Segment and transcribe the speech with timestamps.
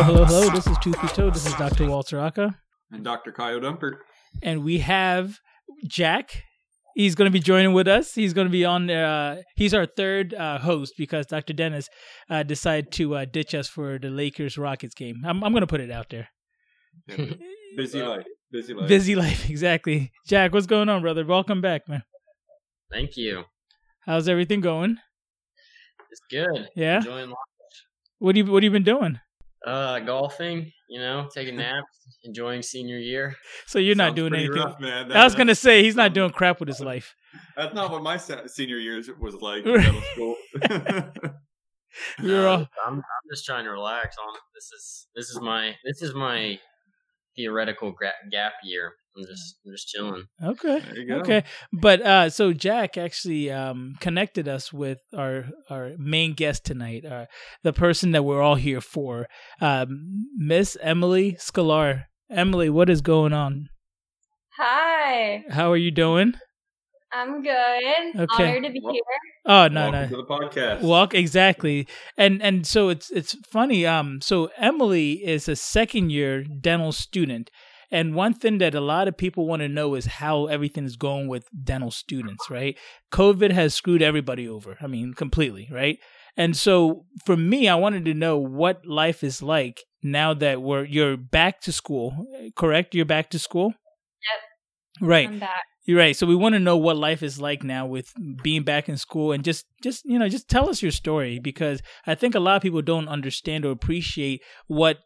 [0.00, 0.50] Hello, hello, hello.
[0.54, 1.34] This is Truth Be Told.
[1.34, 1.88] This is Dr.
[1.88, 2.54] Walter Aka.
[2.92, 3.32] And Dr.
[3.32, 3.96] Kyle Dumpert.
[4.44, 5.40] And we have
[5.88, 6.44] Jack.
[6.94, 8.14] He's going to be joining with us.
[8.14, 8.88] He's going to be on.
[8.88, 11.52] Uh, he's our third uh, host because Dr.
[11.52, 11.88] Dennis
[12.30, 15.24] uh, decided to uh, ditch us for the Lakers Rockets game.
[15.26, 16.28] I'm, I'm going to put it out there.
[17.08, 17.32] Yeah,
[17.76, 18.24] busy life.
[18.52, 18.88] Busy life.
[18.88, 20.12] Busy life, exactly.
[20.28, 21.26] Jack, what's going on, brother?
[21.26, 22.04] Welcome back, man.
[22.92, 23.46] Thank you.
[24.06, 24.98] How's everything going?
[26.12, 26.68] It's good.
[26.76, 26.98] Yeah.
[26.98, 27.38] Enjoying life.
[28.20, 29.18] What do you What have you been doing?
[29.66, 30.70] Uh, golfing.
[30.88, 31.86] You know, taking naps,
[32.24, 33.34] enjoying senior year.
[33.66, 34.52] So you're not Sounds doing anything.
[34.54, 35.12] rough, man.
[35.12, 37.14] I was gonna say he's not doing crap with his life.
[37.56, 40.36] That's not what my senior years was like in middle school.
[42.22, 44.34] We were all I'm, I'm just trying to relax on.
[44.54, 46.58] This is this is my this is my
[47.36, 48.92] theoretical gra- gap year.
[49.18, 50.24] I'm just I'm just chilling.
[50.42, 50.78] okay.
[50.80, 51.14] there you go.
[51.16, 57.04] Okay, but uh, so Jack actually um, connected us with our our main guest tonight,
[57.04, 57.26] uh,
[57.64, 59.26] the person that we're all here for,
[59.60, 62.04] um, Miss Emily Sklar.
[62.30, 63.68] Emily, what is going on?
[64.58, 66.34] Hi, How are you doing?
[67.12, 67.52] I'm good.
[68.16, 68.48] Okay.
[68.50, 69.02] Honored to be Well- here.
[69.46, 70.08] Oh no, Welcome no.
[70.08, 70.82] to the podcast.
[70.82, 71.88] Walk exactly,
[72.18, 73.86] and and so it's it's funny.
[73.86, 77.50] Um, so Emily is a second year dental student,
[77.90, 80.96] and one thing that a lot of people want to know is how everything is
[80.96, 82.50] going with dental students.
[82.50, 82.76] Right,
[83.12, 84.76] COVID has screwed everybody over.
[84.80, 85.68] I mean, completely.
[85.70, 85.98] Right,
[86.36, 90.84] and so for me, I wanted to know what life is like now that we're
[90.84, 92.26] you're back to school.
[92.56, 92.94] Correct?
[92.94, 93.74] You're back to school.
[95.00, 95.08] Yep.
[95.08, 95.28] Right.
[95.28, 95.42] I'm.
[95.84, 96.14] You're right.
[96.14, 99.32] So we want to know what life is like now with being back in school
[99.32, 102.56] and just just you know just tell us your story because I think a lot
[102.56, 104.98] of people don't understand or appreciate what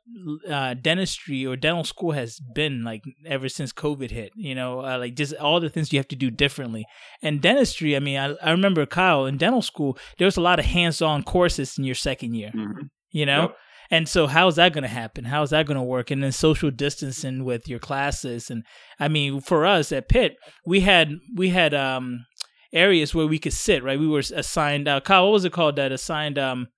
[0.50, 4.32] uh, dentistry or dental school has been like ever since COVID hit.
[4.34, 6.84] You know, uh, like just all the things you have to do differently.
[7.22, 10.58] And dentistry, I mean, I, I remember Kyle in dental school, there was a lot
[10.58, 12.50] of hands-on courses in your second year.
[12.54, 12.90] Mhm.
[13.12, 13.40] You know.
[13.42, 13.56] Yep.
[13.92, 15.26] And so, how's that going to happen?
[15.26, 16.10] How's that going to work?
[16.10, 18.64] And then social distancing with your classes, and
[18.98, 20.36] I mean, for us at Pitt,
[20.66, 22.24] we had we had um
[22.72, 23.84] areas where we could sit.
[23.84, 24.88] Right, we were assigned.
[24.88, 25.76] Uh, Kyle, what was it called?
[25.76, 26.68] That assigned um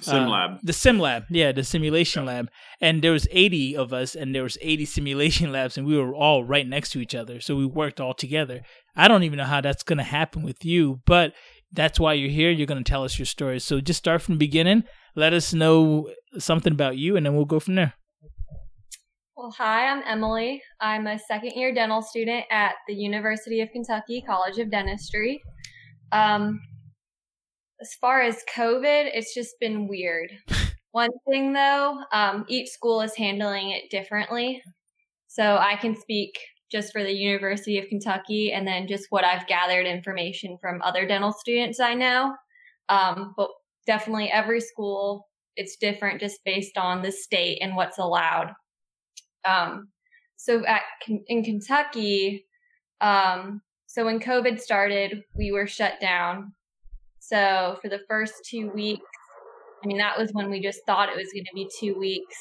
[0.00, 0.58] Sim uh, lab.
[0.62, 2.50] the sim lab, yeah, the simulation lab.
[2.80, 6.14] And there was 80 of us, and there was 80 simulation labs, and we were
[6.14, 7.40] all right next to each other.
[7.40, 8.60] So we worked all together.
[8.94, 11.32] I don't even know how that's going to happen with you, but
[11.72, 12.50] that's why you're here.
[12.50, 13.60] You're going to tell us your story.
[13.60, 14.84] So just start from the beginning.
[15.14, 17.94] Let us know something about you, and then we'll go from there.
[19.36, 20.62] Well, hi, I'm Emily.
[20.80, 25.40] I'm a second year dental student at the University of Kentucky College of Dentistry.
[26.10, 26.60] Um,
[27.80, 30.32] as far as COVID, it's just been weird.
[30.90, 34.60] One thing though, um, each school is handling it differently.
[35.28, 36.32] So I can speak
[36.70, 41.06] just for the University of Kentucky and then just what I've gathered information from other
[41.06, 42.34] dental students I know.
[42.88, 43.48] Um, but
[43.86, 48.52] definitely every school, it's different just based on the state and what's allowed.
[49.44, 49.88] Um,
[50.36, 50.82] so at
[51.26, 52.46] in Kentucky,
[53.00, 56.52] um, so when COVID started, we were shut down.
[57.18, 59.04] So for the first two weeks,
[59.82, 62.36] I mean, that was when we just thought it was going to be two weeks.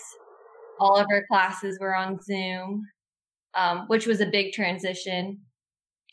[0.79, 2.83] All of our classes were on Zoom,
[3.55, 5.39] um, which was a big transition.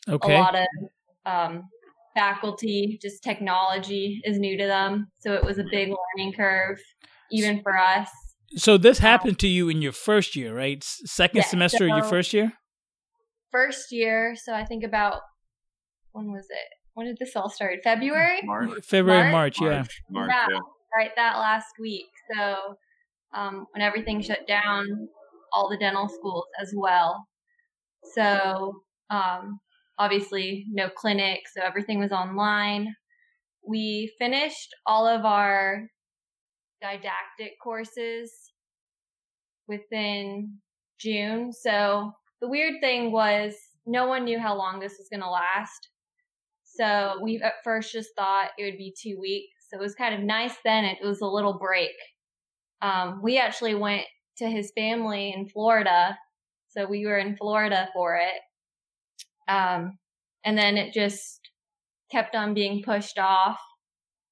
[0.07, 0.35] Okay.
[0.35, 0.67] A lot of
[1.25, 1.63] um,
[2.15, 5.07] faculty, just technology is new to them.
[5.19, 6.79] So it was a big learning curve,
[7.31, 8.09] even for us.
[8.55, 10.83] So this happened to you in your first year, right?
[10.83, 12.53] Second Yeah, semester of your first year?
[13.51, 15.21] First year, so I think about
[16.11, 16.67] when was it?
[16.93, 17.79] When did this all start?
[17.83, 18.39] February?
[18.43, 18.83] March.
[18.85, 19.59] February, March?
[19.59, 19.77] March, yeah.
[19.77, 20.01] March.
[20.09, 20.45] March, Yeah.
[20.51, 20.59] yeah.
[20.97, 22.77] right that last week so
[23.33, 25.09] um, when everything shut down
[25.53, 27.25] all the dental schools as well
[28.13, 29.59] so um,
[29.97, 32.93] obviously no clinic so everything was online
[33.67, 35.83] we finished all of our
[36.81, 38.31] didactic courses
[39.67, 40.57] within
[40.99, 42.11] june so
[42.41, 43.55] the weird thing was
[43.85, 45.89] no one knew how long this was going to last
[46.75, 49.67] so we at first just thought it would be two weeks.
[49.69, 50.83] So it was kind of nice then.
[50.83, 51.95] It was a little break.
[52.81, 54.03] Um, we actually went
[54.37, 56.17] to his family in Florida.
[56.69, 58.41] So we were in Florida for it.
[59.51, 59.97] Um,
[60.43, 61.39] and then it just
[62.11, 63.59] kept on being pushed off.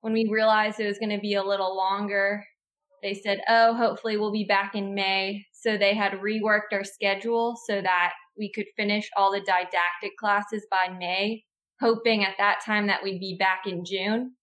[0.02, 2.44] When we realized it was going to be a little longer,
[3.02, 5.46] they said, oh, hopefully we'll be back in May.
[5.54, 10.66] So they had reworked our schedule so that we could finish all the didactic classes
[10.70, 11.44] by May
[11.84, 14.34] hoping at that time that we'd be back in June.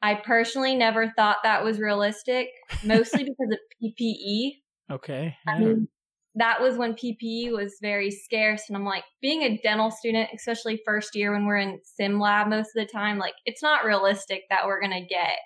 [0.00, 2.48] I personally never thought that was realistic,
[2.84, 4.52] mostly because of PPE.
[4.90, 5.36] Okay.
[5.46, 5.66] I yeah.
[5.66, 5.88] mean,
[6.34, 8.64] that was when PPE was very scarce.
[8.68, 12.48] And I'm like, being a dental student, especially first year when we're in sim lab
[12.48, 15.38] most of the time, like, it's not realistic that we're going to get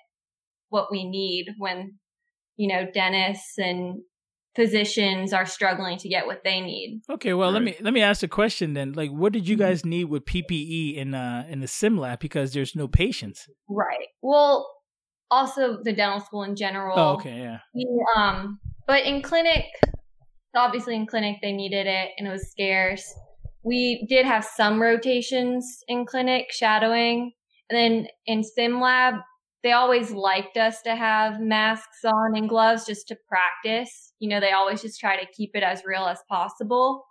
[0.69, 1.99] what we need when,
[2.57, 4.01] you know, dentists and
[4.55, 7.01] physicians are struggling to get what they need.
[7.09, 8.93] Okay, well let me let me ask a question then.
[8.93, 9.65] Like, what did you Mm-hmm.
[9.65, 13.47] guys need with PPE in uh in the sim lab because there's no patients?
[13.67, 14.07] Right.
[14.21, 14.69] Well,
[15.31, 16.97] also the dental school in general.
[16.97, 17.59] Oh, okay, yeah.
[17.73, 19.65] We, um, but in clinic,
[20.55, 23.13] obviously in clinic they needed it and it was scarce.
[23.63, 27.31] We did have some rotations in clinic shadowing,
[27.69, 29.15] and then in sim lab
[29.63, 34.11] they always liked us to have masks on and gloves just to practice.
[34.19, 37.05] You know, they always just try to keep it as real as possible.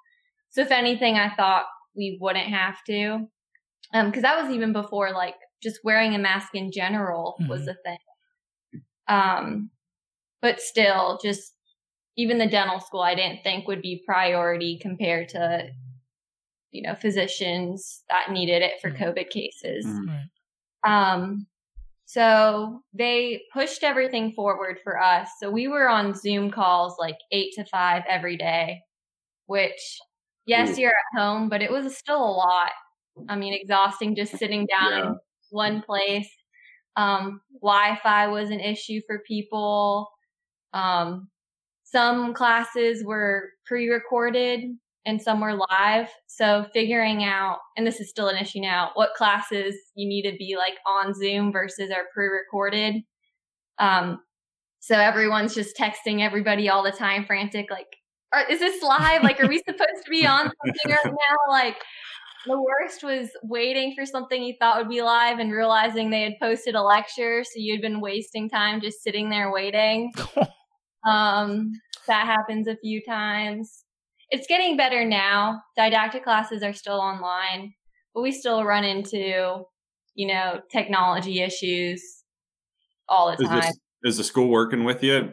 [0.50, 1.64] So if anything, I thought
[1.96, 3.26] we wouldn't have to,
[3.94, 7.68] um, because that was even before like just wearing a mask in general was Mhm.
[7.70, 7.98] a thing.
[9.08, 9.70] Um,
[10.42, 11.54] but still, just
[12.16, 15.70] even the dental school, I didn't think would be priority compared to,
[16.72, 18.96] you know, physicians that needed it for Mhm.
[18.98, 19.86] COVID cases.
[19.86, 20.30] Mhm.
[20.84, 21.46] Um,
[22.06, 25.30] so they pushed everything forward for us.
[25.40, 28.80] So we were on Zoom calls like eight to five every day,
[29.46, 29.98] which,
[30.46, 30.80] yes, Ooh.
[30.80, 32.72] you're at home, but it was still a lot.
[33.28, 35.06] I mean, exhausting just sitting down Yeah.
[35.08, 35.20] in
[35.50, 36.30] one place.
[36.96, 40.10] Um, Wi-Fi was an issue for people.
[40.74, 41.30] Um,
[41.92, 44.60] some classes were pre-recorded
[45.04, 46.08] and some were live.
[46.26, 50.36] So figuring out, and this is still an issue now, what classes you need to
[50.36, 53.02] be like on Zoom versus are pre-recorded.
[53.78, 54.20] Um,
[54.80, 57.86] so everyone's just texting everybody all the time, frantic, like,
[58.32, 59.22] are, is this live?
[59.22, 61.36] Like, are we supposed to be on something right now?
[61.50, 61.76] Like,
[62.46, 66.32] the worst was waiting for something you thought would be live and realizing they had
[66.40, 70.12] posted a lecture, so you'd been wasting time just sitting there waiting.
[71.04, 71.72] Um,
[72.06, 73.84] that happens a few times.
[74.30, 75.60] It's getting better now.
[75.76, 77.74] Didactic classes are still online,
[78.14, 79.64] but we still run into,
[80.14, 82.02] you know, technology issues
[83.08, 83.60] all the Is time.
[83.60, 85.32] this is the school working with you?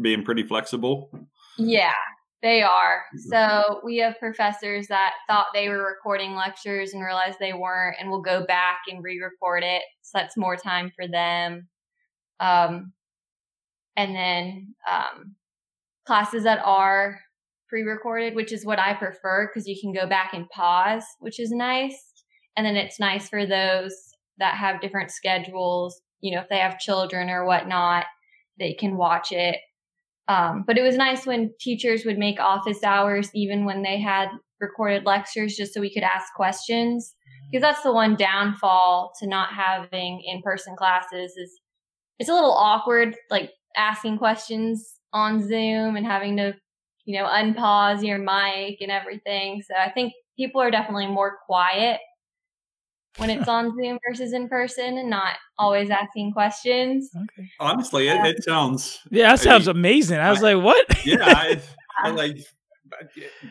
[0.00, 1.10] Being pretty flexible.
[1.56, 1.94] Yeah,
[2.42, 3.02] they are.
[3.30, 8.10] So we have professors that thought they were recording lectures and realized they weren't, and
[8.10, 9.82] will go back and re-record it.
[10.02, 11.68] So that's more time for them.
[12.38, 12.92] Um,
[13.96, 15.34] and then um,
[16.06, 17.20] classes that are
[17.68, 21.50] pre-recorded, which is what I prefer because you can go back and pause, which is
[21.50, 22.12] nice.
[22.56, 23.94] And then it's nice for those
[24.38, 26.00] that have different schedules.
[26.20, 28.06] You know, if they have children or whatnot,
[28.58, 29.56] they can watch it
[30.28, 34.28] um, but it was nice when teachers would make office hours, even when they had
[34.60, 37.14] recorded lectures, just so we could ask questions.
[37.50, 41.60] Because that's the one downfall to not having in person classes is
[42.18, 46.54] it's a little awkward, like asking questions on Zoom and having to,
[47.04, 49.62] you know, unpause your mic and everything.
[49.62, 52.00] So I think people are definitely more quiet
[53.18, 57.10] when it's on Zoom versus in person and not always asking questions.
[57.14, 57.48] Okay.
[57.60, 60.18] Honestly, it, it sounds Yeah, that I sounds mean, amazing.
[60.18, 61.06] I was I- like, what?
[61.06, 61.16] yeah.
[61.24, 61.60] I,
[62.02, 62.38] I like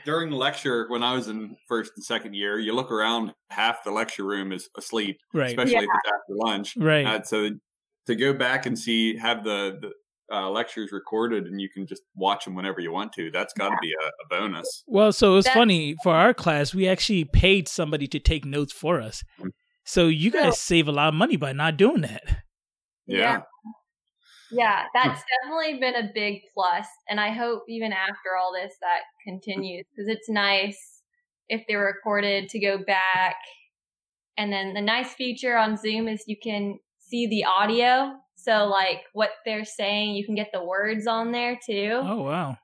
[0.06, 3.84] during the lecture when I was in first and second year, you look around, half
[3.84, 5.48] the lecture room is asleep, right.
[5.50, 6.78] especially if it's after lunch.
[6.78, 7.06] Right.
[7.06, 7.50] Uh, so
[8.08, 9.92] to go back and see have the, the
[10.32, 13.30] uh, lectures recorded and you can just watch them whenever you want to.
[13.32, 14.84] That's got to be a, a bonus.
[14.88, 18.74] Well, so it's That- funny for our class, we actually paid somebody to take notes
[18.74, 19.24] for us.
[19.40, 19.50] Mm.
[19.84, 20.44] So you Yeah.
[20.46, 22.24] guys save a lot of money by not doing that.
[23.06, 23.42] Yeah.
[24.52, 29.02] Yeah, that's definitely been a big plus, and I hope even after all this that
[29.28, 31.02] continues because it's nice
[31.50, 33.36] if they're recorded to go back.
[34.38, 38.14] And then the nice feature on Zoom is you can see the audio,
[38.46, 42.00] so like what they're saying, you can get the words on there too.
[42.02, 42.58] Oh wow.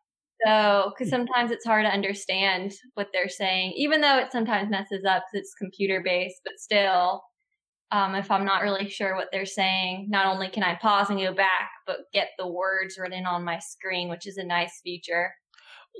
[0.46, 5.06] So, because sometimes it's hard to understand what they're saying, even though it sometimes messes
[5.06, 7.22] up it's computer based, but still,
[7.92, 11.20] um, if I'm not really sure what they're saying, not only can I pause and
[11.20, 15.32] go back, but get the words written on my screen, which is a nice feature.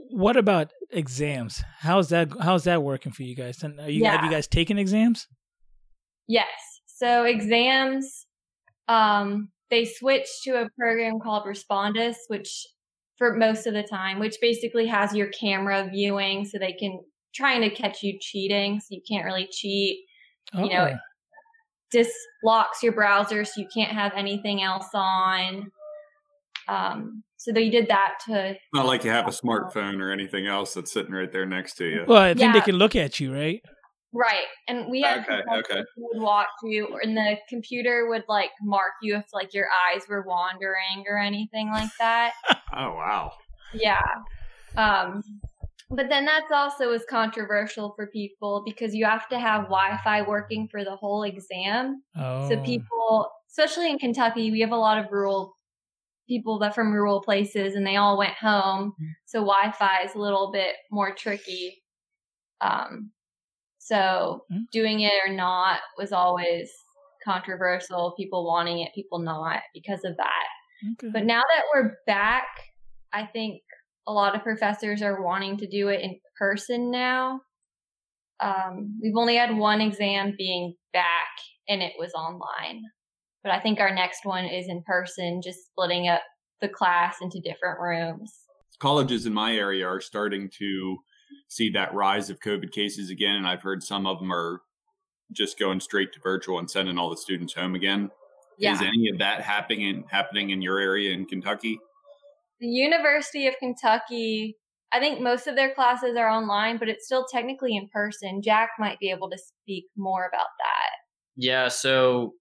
[0.10, 1.62] What about exams?
[1.80, 3.62] How's that how's that working for you guys?
[3.62, 5.28] And are you have you guys taken exams?
[6.28, 6.48] Yes.
[6.86, 8.26] So, exams,
[8.88, 12.68] um, they switched to a program called Respondus, which
[13.18, 17.00] for most of the time, which basically has your camera viewing so they can
[17.34, 18.80] trying to catch you cheating.
[18.80, 20.06] So you can't really cheat.
[20.54, 20.98] Oh, You know, it
[21.94, 25.72] dislocks your browser so you can't have anything else on.
[26.68, 30.74] Um, so they did that to Not like you have a smartphone or anything else
[30.74, 32.06] that's sitting right there next to you.
[32.08, 33.62] well, I think they can look at you, right?
[34.14, 35.84] Right, and we had Okay, people okay.
[35.96, 40.04] who would watch you, and the computer would like mark you if like your eyes
[40.10, 42.34] were wandering or anything like that.
[42.74, 43.34] Oh wow.
[43.74, 44.00] yeah.
[44.78, 45.22] Um,
[45.90, 50.70] but then that's also is controversial for people because you have to have Wi-Fi working
[50.72, 52.02] for the whole exam.
[52.16, 52.48] Oh.
[52.48, 55.54] So people, especially in Kentucky, we have a lot of rural
[56.30, 58.92] people that from rural places and they all went home.
[58.92, 59.06] Mm-hmm.
[59.26, 61.84] So Wi-Fi is a little bit more tricky.
[62.62, 63.12] Um,
[63.84, 64.70] so Mm.
[64.72, 66.72] doing it or not was always
[67.24, 68.14] controversial.
[68.16, 70.48] People wanting it, people not because of that.
[70.94, 71.10] Okay.
[71.12, 72.48] But now that we're back,
[73.12, 73.62] I think
[74.08, 77.42] a lot of professors are wanting to do it in person now.
[78.40, 81.30] Um, we've only had one exam being back
[81.68, 82.84] and it was online.
[83.44, 86.22] But I think our next one is in person, just splitting up
[86.60, 88.32] the class into different rooms.
[88.80, 90.98] Colleges in my area are starting to
[91.48, 94.62] see that rise of COVID cases again, and I've heard some of them are
[95.32, 98.10] just going straight to virtual and sending all the students home again.
[98.58, 98.74] Yeah.
[98.74, 101.80] Is any of that happening in, happening in your area in Kentucky?
[102.60, 104.58] The University of Kentucky,
[104.92, 108.42] I think most of their classes are online, but it's still technically in person.
[108.44, 110.92] Jack might be able to speak more about that.
[111.36, 112.34] Yeah, so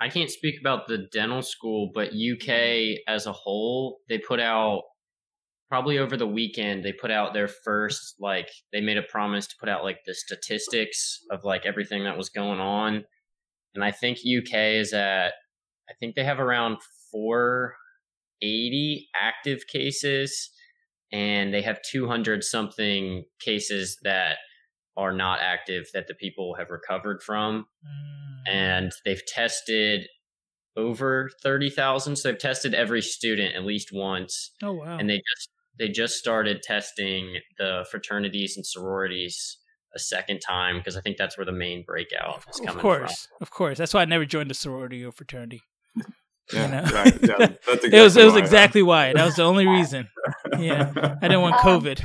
[0.00, 4.82] I can't speak about the dental school, but UK as a whole, they put out
[5.68, 9.54] probably over the weekend, they put out their first, like, they made a promise to
[9.58, 13.04] put out, like, the statistics of, like, everything that was going on.
[13.74, 15.34] And I think UK is at,
[15.90, 16.78] I think they have around
[18.40, 20.50] 480 active cases,
[21.12, 24.38] and they have 200 something cases that
[24.96, 28.48] are not active that the people have recovered from Mm.
[28.48, 30.08] and they've tested
[30.76, 34.96] over 30,000 so they've tested every student at least once oh wow.
[34.98, 39.58] and they just they just started testing the fraternities and sororities
[39.94, 42.76] a second time because I think that's where the main breakout is coming from.
[42.76, 43.78] of course, of course.
[43.78, 45.62] That's why I never joined a sorority or fraternity.
[46.52, 46.92] Yeah, You know?
[46.94, 47.18] right.
[47.22, 48.38] Yeah, that's exactly it was it was why.
[48.38, 49.12] exactly why.
[49.12, 50.06] That was the only reason.
[50.56, 51.98] Yeah, I didn't want Um, COVID.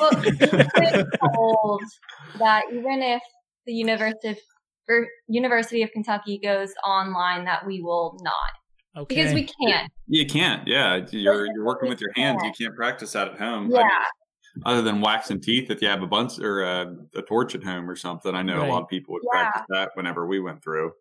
[0.00, 1.82] Well, we've been told
[2.38, 3.20] that even if
[3.66, 4.38] the University of,
[4.88, 8.34] or University of Kentucky goes online, that we will not
[9.00, 9.14] Okay.
[9.14, 9.90] because we can't.
[10.06, 10.66] You can't.
[10.66, 12.42] Yeah, you're you're working with your hands.
[12.44, 13.74] You can't practice that at home.
[13.74, 17.22] I Yeah, mean, other than waxing teeth, if you have a bunch or a, a
[17.22, 19.42] torch at home or something, I know a lot of people would Yeah.
[19.42, 20.92] practice that whenever we went through.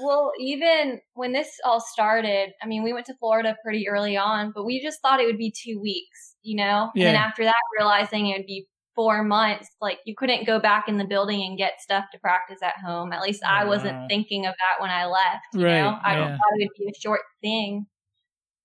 [0.00, 4.50] Well, even when this all started, I mean, we went to Florida pretty early on,
[4.52, 6.90] but we just thought it would be two weeks, you know?
[6.96, 7.06] Yeah.
[7.08, 10.88] And then after that, realizing it would be four months, like you couldn't go back
[10.88, 13.12] in the building and get stuff to practice at home.
[13.12, 15.98] At least I wasn't thinking of that when I left, you Right, know?
[16.02, 16.28] I yeah.
[16.28, 17.86] thought it would be a short thing,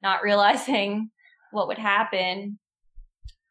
[0.01, 1.09] not realizing
[1.51, 2.59] what would happen.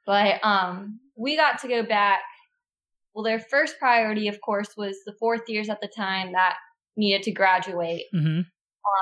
[0.07, 2.21] But um, we got to go back.
[3.15, 6.57] Well, their first priority, of course, was the fourth years at the time that
[6.97, 8.41] needed to graduate hmm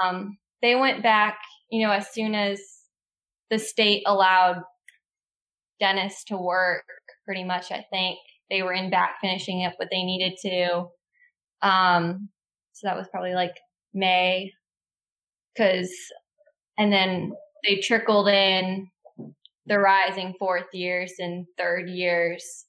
[0.02, 1.38] um, they went back,
[1.71, 2.61] you know, as soon as
[3.50, 4.62] the state allowed
[5.78, 6.85] dentists to work,
[7.26, 8.18] pretty much, I think
[8.49, 10.87] they were in back finishing up what they needed to.
[11.61, 12.30] Um,
[12.73, 13.56] so that was probably like
[13.92, 14.52] May,
[15.56, 15.90] cause,
[16.78, 17.33] and then
[17.64, 18.88] they trickled in
[19.66, 22.66] the rising fourth years and third years,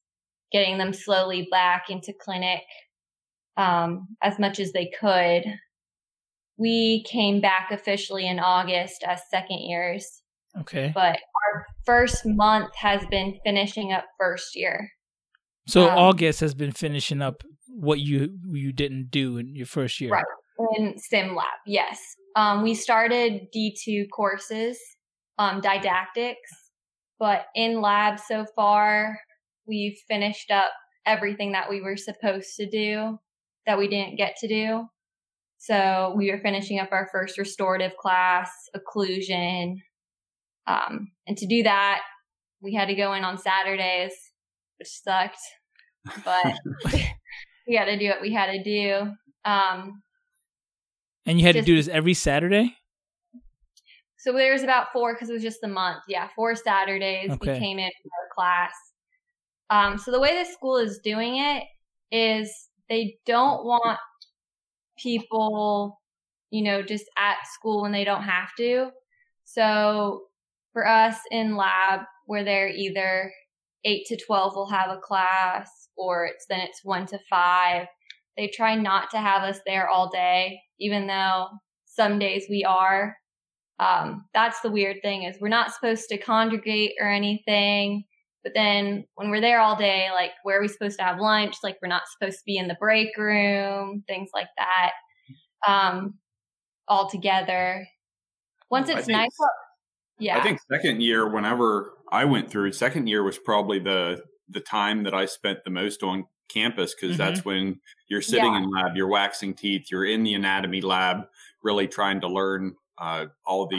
[0.52, 2.64] getting them slowly back into clinic,
[3.56, 5.46] um, as much as they could
[6.58, 10.22] we came back officially in August as second years,
[10.60, 10.92] Okay.
[10.94, 11.20] but
[11.54, 14.92] our first month has been finishing up first year.
[15.68, 20.00] So um, August has been finishing up what you you didn't do in your first
[20.00, 20.12] year.
[20.12, 20.26] Right.
[20.78, 22.00] In sim lab, yes.
[22.36, 24.80] Um, we started D2 courses,
[25.38, 26.50] um, didactics,
[27.20, 29.20] but in lab so far,
[29.68, 30.72] we've finished up
[31.06, 33.18] everything that we were supposed to do
[33.66, 34.86] that we didn't get to do.
[35.60, 39.78] So we were finishing up our first restorative class, occlusion.
[40.68, 42.02] Um, and to do that,
[42.62, 44.14] we had to go in on Saturdays,
[44.80, 45.40] which sucked,
[46.26, 46.54] but
[47.68, 49.12] we had to do what we had to do.
[49.50, 50.02] Um,
[51.26, 52.76] And you had Just- to do this every Saturday.
[54.20, 56.00] So there was about four because it was just the month.
[56.10, 57.54] Yeah, four Saturdays Okay.
[57.54, 58.74] we came in for class.
[59.70, 61.64] Um, so the way the school is doing it
[62.12, 62.52] is
[62.90, 64.00] they don't want
[64.98, 66.02] people,
[66.50, 68.90] you know, just at school when they don't have to.
[69.46, 70.24] So
[70.78, 73.34] for us in lab, where they're either
[73.84, 77.88] eight to twelve will have a class, or it's then it's one to five.
[78.38, 81.48] They try not to have us there all day, even though
[81.88, 83.16] some days we are.
[83.80, 88.04] Um, that's the weird thing is we're not supposed to congregate or anything
[88.44, 91.58] but then when we're there all day like where are we supposed to have lunch?
[91.64, 94.92] Like we're not supposed to be in the break room things like that
[95.68, 96.14] um
[96.88, 97.86] all together.
[98.70, 99.36] Once it's nice
[100.20, 104.60] yeah I think second year, whenever I went through, second year was probably the the
[104.62, 107.20] time that I spent the most on campus because Mhm.
[107.20, 108.60] that's when you're sitting Yeah.
[108.64, 111.28] in lab, you're waxing teeth, you're in the anatomy lab,
[111.62, 113.78] really trying to learn uh, all the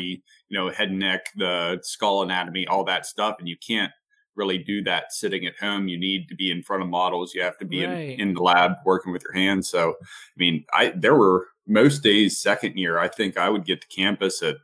[0.49, 3.93] you know head and neck, the skull anatomy, all that stuff, and you can't
[4.37, 5.89] really do that sitting at home.
[5.89, 7.35] You need to be in front of models.
[7.35, 8.11] You have to be right.
[8.11, 9.69] in, in the lab working with your hands.
[9.69, 12.99] So, I mean, I there were most days second year.
[12.99, 14.57] I think I would get to campus at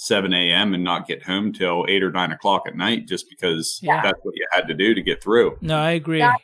[0.00, 0.72] 7 a.m.
[0.72, 4.00] and not get home till eight or nine o'clock at night just because yeah.
[4.00, 5.58] that's what you had to do to get through.
[5.60, 6.20] No, I agree.
[6.20, 6.38] That,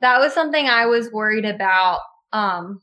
[0.00, 1.98] that was something I was worried about
[2.32, 2.80] um,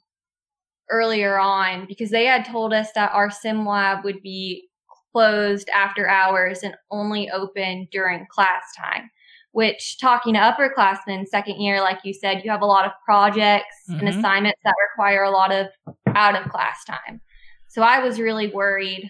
[0.92, 4.68] earlier on because they had told us that our sim lab would be
[5.14, 9.10] closed after hours and only open during class time.
[9.54, 13.76] Which, talking to upperclassmen second year, like you said, you have a lot of projects
[13.90, 14.00] mm-hmm.
[14.00, 15.68] and assignments that require a lot of
[16.08, 17.22] out of class time.
[17.70, 19.10] So I was really worried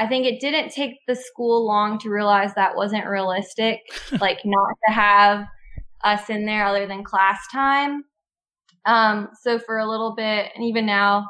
[0.00, 3.80] I think it didn't take the school long to realize that wasn't realistic,
[4.20, 5.44] like not to have
[6.02, 8.04] us in there other than class time.
[8.86, 11.26] Um, so for a little bit, and even now,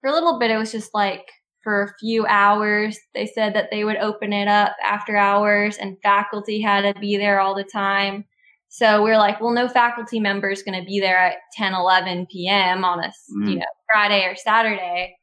[0.00, 1.24] for a little bit, it was just like
[1.62, 2.98] for a few hours.
[3.14, 7.16] They said that they would open it up after hours, and faculty had to be
[7.16, 8.24] there all the time.
[8.70, 11.74] So we are like, well, no faculty member is going to be there at 10,
[11.74, 12.84] 11 p.m.
[12.84, 13.50] on a mm.
[13.50, 15.16] you know Friday or Saturday.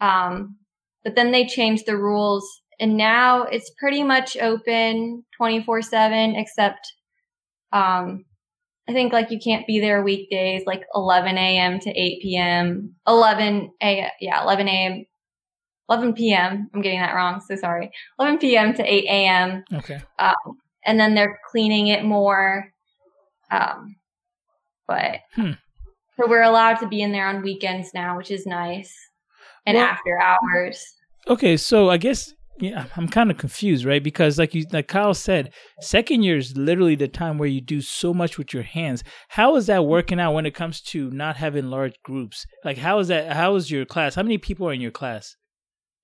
[0.00, 0.56] Um,
[1.04, 2.46] but then they changed the rules.
[2.78, 6.92] And now it's pretty much open 24 7 except
[7.72, 8.24] um
[8.88, 13.70] i think like you can't be there weekdays like 11 a.m to 8 p.m 11
[13.82, 15.04] a yeah 11 a.m
[15.88, 17.90] 11 p.m i'm getting that wrong so sorry.
[18.18, 20.00] 11 p.m to 8 a.m okay.
[20.18, 20.34] um,
[20.84, 22.72] and then they're cleaning it more
[23.50, 23.96] um
[24.86, 25.52] but hmm.
[26.16, 28.96] so we're allowed to be in there on weekends now which is nice
[29.66, 30.84] and well, after hours.
[31.28, 34.02] Okay, so I guess yeah, I'm kind of confused, right?
[34.02, 37.80] Because like you, like Kyle said, second year is literally the time where you do
[37.80, 39.02] so much with your hands.
[39.28, 42.46] How is that working out when it comes to not having large groups?
[42.64, 43.32] Like, how is that?
[43.32, 44.14] How is your class?
[44.14, 45.36] How many people are in your class?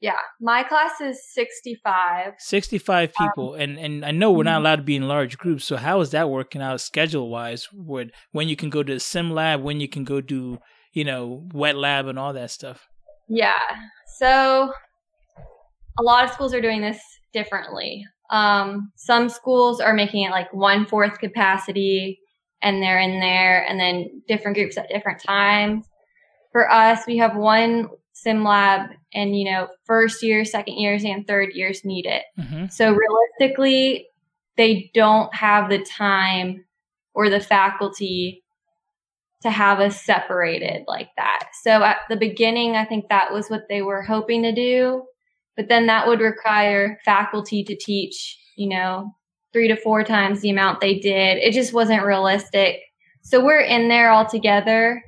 [0.01, 2.35] Yeah, my class is 65.
[2.39, 4.61] 65 um, people, um, and and I know we're not mm-hmm.
[4.63, 5.65] allowed to be in large groups.
[5.65, 7.69] So how is that working out schedule wise?
[7.73, 10.59] When when you can go to the sim lab, when you can go do
[10.93, 12.89] you know wet lab and all that stuff.
[13.29, 13.53] Yeah.
[14.19, 14.73] So
[15.99, 17.01] a lot of schools are doing this
[17.33, 18.07] differently.
[18.31, 22.21] Um, some schools are making it like one fourth capacity
[22.63, 25.87] and they're in there and then different groups at different times.
[26.53, 31.27] For us, we have one sim lab and, you know, first year, second years and
[31.27, 32.25] third years need it.
[32.39, 32.67] Mm-hmm.
[32.69, 34.07] So realistically,
[34.57, 36.65] they don't have the time
[37.15, 38.43] or the faculty
[39.43, 41.49] to have us separated like that.
[41.63, 45.05] So at the beginning, I think that was what they were hoping to do.
[45.57, 49.15] But then that would require faculty to teach, you know,
[49.53, 51.39] three to four times the amount they did.
[51.39, 52.81] It just wasn't realistic.
[53.23, 55.03] So we're in there all together,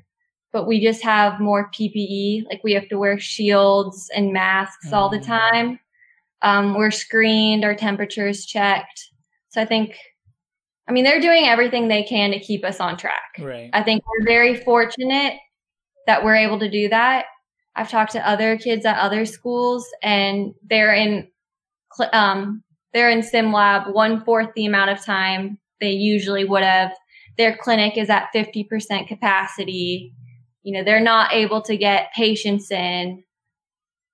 [0.52, 2.44] but we just have more PPE.
[2.48, 4.94] Like we have to wear shields and masks mm-hmm.
[4.94, 5.26] all the mm.
[5.26, 5.80] time.
[6.40, 9.10] Um, we're screened, our temperature is checked.
[9.50, 9.96] So I think
[10.88, 13.36] I mean, they're doing everything they can to keep us on track.
[13.38, 13.68] Right.
[13.74, 15.34] I think we're very fortunate
[16.06, 17.26] that we're able to do that.
[17.76, 21.28] I've talked to other kids at other schools, and they're in
[22.12, 26.92] um, they're in sim lab one fourth the amount of time they usually would have.
[27.36, 30.12] Their clinic is at fifty percent capacity.
[30.62, 33.22] You know, they're not able to get patients in.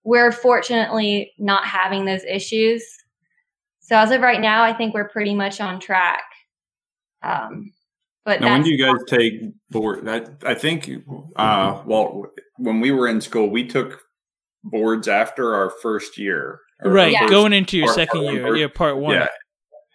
[0.02, 2.84] We're fortunately not having those issues.
[3.80, 6.24] So as of right now, I think we're pretty much on track.
[7.24, 7.72] Um,
[8.24, 10.08] but now, when do you guys take board?
[10.08, 10.90] I, I think,
[11.37, 12.24] uh, well,
[12.56, 14.00] when we were in school, we took
[14.62, 16.60] boards after our first year.
[16.82, 17.28] Right, yeah.
[17.28, 19.14] going into your second year, yeah, part one.
[19.14, 19.28] Yeah,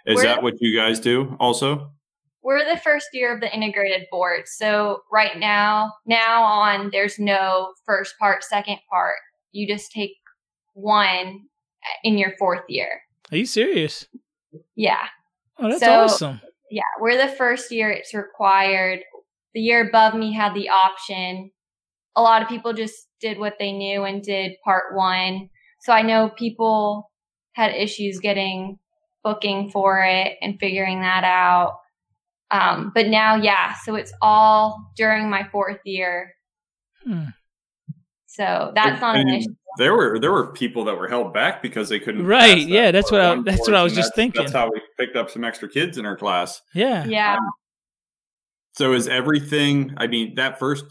[0.05, 1.91] is we're, that what you guys do also?
[2.43, 4.43] We're the first year of the integrated board.
[4.45, 9.15] So right now, now on, there's no first part, second part.
[9.51, 10.13] You just take
[10.73, 11.41] one
[12.03, 13.01] in your fourth year.
[13.31, 14.05] Are you serious?
[14.75, 15.05] Yeah.
[15.57, 18.99] Oh, that's so, awesome yeah, we're the first year it's required.
[19.53, 21.51] The year above me had the option.
[22.15, 25.49] A lot of people just did what they knew and did part one.
[25.81, 27.09] So I know people
[27.53, 28.77] had issues getting
[29.23, 31.79] booking for it and figuring that out.
[32.51, 36.33] Um, but now, yeah, so it's all during my fourth year.
[37.03, 37.25] Hmm.
[38.31, 39.55] So that's not an issue.
[39.79, 42.27] There were there were people that were held back because they couldn't.
[42.27, 42.67] Right.
[42.67, 42.91] Yeah.
[42.91, 44.41] That's what I, that's what I was just thinking.
[44.41, 46.61] That's how we picked up some extra kids in our class.
[46.75, 47.05] Yeah.
[47.05, 47.33] Yeah.
[47.33, 47.49] Um,
[48.73, 49.95] so is everything?
[49.97, 50.85] I mean, that first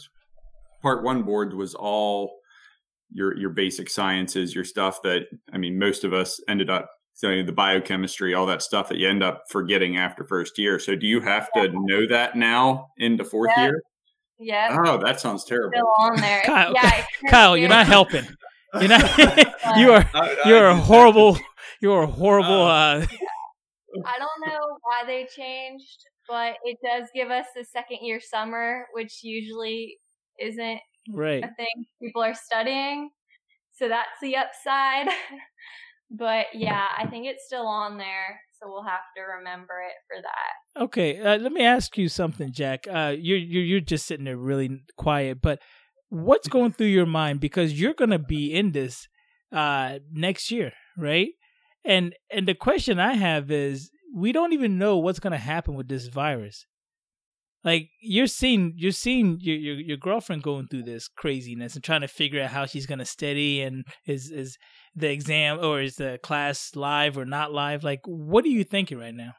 [0.83, 2.33] part one board was all
[3.13, 7.47] your your basic sciences, your stuff that I mean, most of us ended up studying
[7.47, 10.81] the biochemistry, all that stuff that you end up forgetting after first year.
[10.81, 13.67] So do you have to know that now into fourth yeah.
[13.67, 13.83] year?
[14.39, 14.83] Yeah.
[14.87, 15.73] Oh, that sounds terrible.
[15.75, 16.43] Still on there.
[16.45, 18.27] Kyle, yeah, Kyle you're not helping.
[18.81, 19.19] You're not.
[19.77, 20.09] you are.
[20.45, 21.39] You're a horrible.
[21.81, 22.63] You're a horrible.
[22.63, 23.07] Uh,
[24.05, 28.87] I don't know why they changed, but it does give us the second year summer,
[28.93, 29.99] which usually
[30.41, 30.81] isn't
[31.13, 31.43] right.
[31.43, 33.11] a thing people are studying.
[33.73, 35.09] So that's the upside.
[36.11, 38.41] but yeah, I think it's still on there.
[38.61, 40.83] So we'll have to remember it for that.
[40.85, 42.87] Okay, uh, let me ask you something, Jack.
[42.89, 45.61] Uh, you're, you're you're just sitting there really quiet, but
[46.09, 49.07] what's going through your mind because you're going to be in this
[49.53, 51.31] uh, next year, right?
[51.85, 55.75] And and the question I have is we don't even know what's going to happen
[55.75, 56.67] with this virus.
[57.65, 62.03] Like you're seeing you're seeing your, your your girlfriend going through this craziness and trying
[62.03, 64.57] to figure out how she's going to study and is is
[64.95, 67.83] the exam or is the class live or not live?
[67.83, 69.33] Like what are you thinking right now?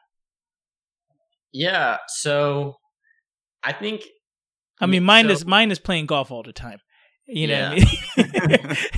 [1.52, 2.74] Yeah, so
[3.64, 4.02] I think
[4.80, 6.78] I mean, mine so, is mine is playing golf all the time.
[7.26, 7.84] You know, yeah.
[8.16, 8.24] I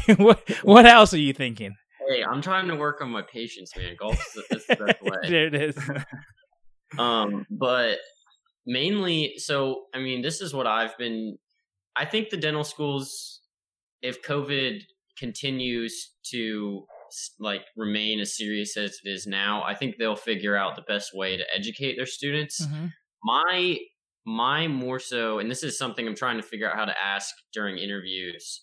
[0.08, 0.16] mean?
[0.18, 1.74] what what else are you thinking?
[2.08, 3.94] Hey, I'm trying to work on my patience, man.
[3.98, 4.18] Golf
[4.50, 5.16] is the best way.
[5.28, 5.76] there it is.
[6.98, 7.98] um, but
[8.66, 11.38] mainly, so I mean, this is what I've been.
[11.96, 13.40] I think the dental schools,
[14.00, 14.80] if COVID
[15.18, 16.86] continues to
[17.38, 21.10] like remain as serious as it is now, I think they'll figure out the best
[21.14, 22.64] way to educate their students.
[22.64, 22.86] Mm-hmm.
[23.24, 23.78] My
[24.24, 27.34] my more so, and this is something I'm trying to figure out how to ask
[27.52, 28.62] during interviews,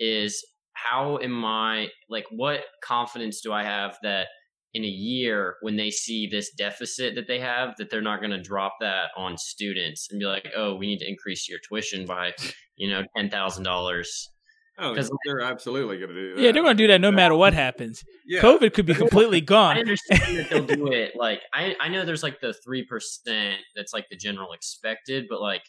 [0.00, 4.28] is how am I like what confidence do I have that
[4.74, 8.32] in a year when they see this deficit that they have that they're not going
[8.32, 12.04] to drop that on students and be like, "Oh, we need to increase your tuition
[12.06, 12.32] by,
[12.76, 14.28] you know, $10,000."
[14.76, 16.42] Oh, they're absolutely going to do that.
[16.42, 18.02] Yeah, they're going to do that no matter what happens.
[18.26, 18.40] Yeah.
[18.40, 19.76] COVID could be completely gone.
[19.76, 21.12] I understand that they'll do it.
[21.14, 25.62] Like, I, I know there's like the 3% that's like the general expected, but like,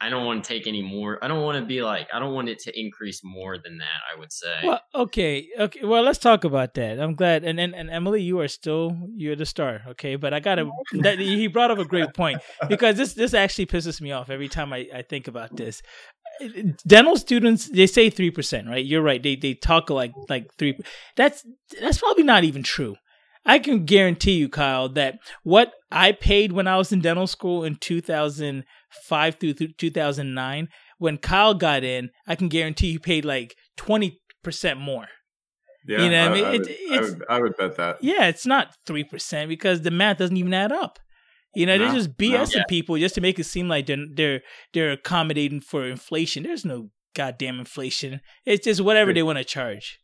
[0.00, 1.18] I don't want to take any more.
[1.22, 4.00] I don't want to be like, I don't want it to increase more than that,
[4.14, 4.54] I would say.
[4.62, 5.48] Well, okay.
[5.58, 5.84] Okay.
[5.84, 7.00] Well, let's talk about that.
[7.00, 7.44] I'm glad.
[7.44, 9.82] And and, and Emily, you are still, you're the star.
[9.88, 10.14] Okay.
[10.14, 10.70] But I got to,
[11.16, 14.72] he brought up a great point because this, this actually pisses me off every time
[14.72, 15.82] I, I think about this
[16.86, 20.78] dental students they say 3% right you're right they they talk like like 3
[21.16, 21.44] that's
[21.80, 22.96] that's probably not even true
[23.44, 27.64] i can guarantee you kyle that what i paid when i was in dental school
[27.64, 27.76] in
[28.90, 34.12] 2005 through 2009 when kyle got in i can guarantee he paid like 20%
[34.78, 35.06] more
[35.86, 36.44] yeah, you know I, I mean?
[36.44, 37.96] I would, it, I, would, I would bet that.
[38.02, 40.98] Yeah, it's not 3% because the math doesn't even add up.
[41.54, 42.64] You know, no, they're just BSing no.
[42.68, 44.40] people just to make it seem like they're they're
[44.74, 46.42] they're accommodating for inflation.
[46.42, 48.20] There's no goddamn inflation.
[48.44, 49.98] It's just whatever they want to charge.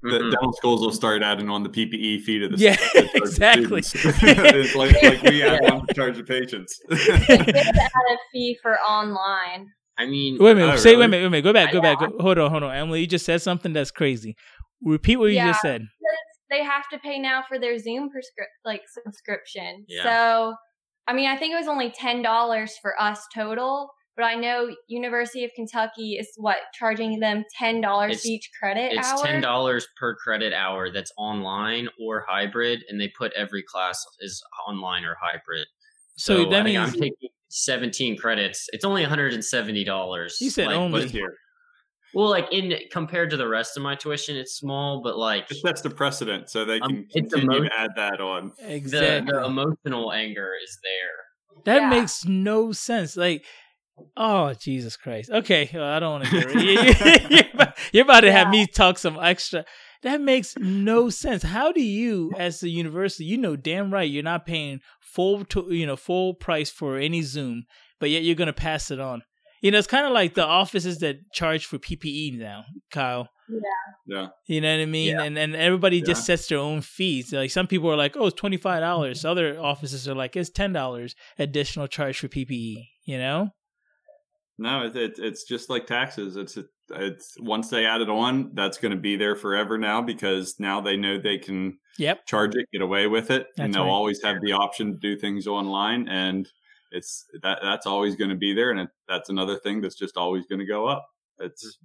[0.00, 0.30] The mm-hmm.
[0.30, 2.76] dental schools will start adding on the PPE fee to the yeah
[3.14, 3.80] exactly.
[3.84, 6.80] it's like, like we add on to charge the patients.
[6.90, 9.68] add a fee for online.
[9.96, 10.78] I mean, wait a minute.
[10.78, 11.00] Say really?
[11.00, 11.22] wait a minute.
[11.22, 11.44] Wait a minute.
[11.44, 11.72] Go back.
[11.72, 11.94] Go yeah.
[11.94, 11.98] back.
[11.98, 12.50] Go, hold on.
[12.50, 12.74] Hold on.
[12.74, 14.36] Emily, you just said something that's crazy.
[14.84, 15.46] Repeat what yeah.
[15.46, 15.82] you just said.
[16.50, 19.84] They have to pay now for their Zoom prescri- like subscription.
[19.88, 20.04] Yeah.
[20.04, 20.54] So
[21.08, 24.68] I mean, I think it was only ten dollars for us total, but I know
[24.88, 29.14] University of Kentucky is what charging them ten dollars each credit it's hour.
[29.14, 34.04] It's ten dollars per credit hour that's online or hybrid, and they put every class
[34.18, 35.68] is online or hybrid.
[36.16, 38.66] So, so that means I'm taking seventeen credits.
[38.72, 40.38] It's only one hundred and seventy dollars.
[40.40, 41.36] You said like, only here.
[42.12, 45.58] Well, like in compared to the rest of my tuition, it's small, but like it
[45.58, 48.50] sets the precedent, so they can um, continue emo- to add that on.
[48.58, 51.64] Exactly, the, the emotional anger is there.
[51.66, 51.90] That yeah.
[51.90, 53.16] makes no sense.
[53.16, 53.44] Like,
[54.16, 55.30] oh Jesus Christ.
[55.30, 56.40] Okay, well, I don't want to.
[56.40, 58.32] Get You're about to yeah.
[58.32, 59.64] have me talk some extra.
[60.02, 61.42] That makes no sense.
[61.42, 65.66] How do you, as a university, you know damn right you're not paying full, to,
[65.74, 67.64] you know, full price for any Zoom,
[67.98, 69.22] but yet you're gonna pass it on.
[69.60, 73.28] You know, it's kind of like the offices that charge for PPE now, Kyle.
[73.48, 73.58] Yeah.
[74.06, 74.26] Yeah.
[74.46, 75.16] You know what I mean?
[75.16, 75.22] Yeah.
[75.22, 76.04] And and everybody yeah.
[76.04, 77.32] just sets their own fees.
[77.32, 79.20] Like some people are like, oh, it's twenty five dollars.
[79.20, 79.28] Mm-hmm.
[79.28, 82.86] Other offices are like, it's ten dollars additional charge for PPE.
[83.04, 83.50] You know?
[84.58, 86.36] No, it, it, it's just like taxes.
[86.36, 86.58] It's
[86.90, 90.80] it's once they add it on, that's going to be there forever now because now
[90.80, 92.26] they know they can yep.
[92.26, 93.90] charge it, get away with it, that's and they'll right.
[93.90, 96.08] always have the option to do things online.
[96.08, 96.48] And
[96.90, 100.16] it's that that's always going to be there, and it, that's another thing that's just
[100.16, 101.06] always going to go up.
[101.38, 101.78] It's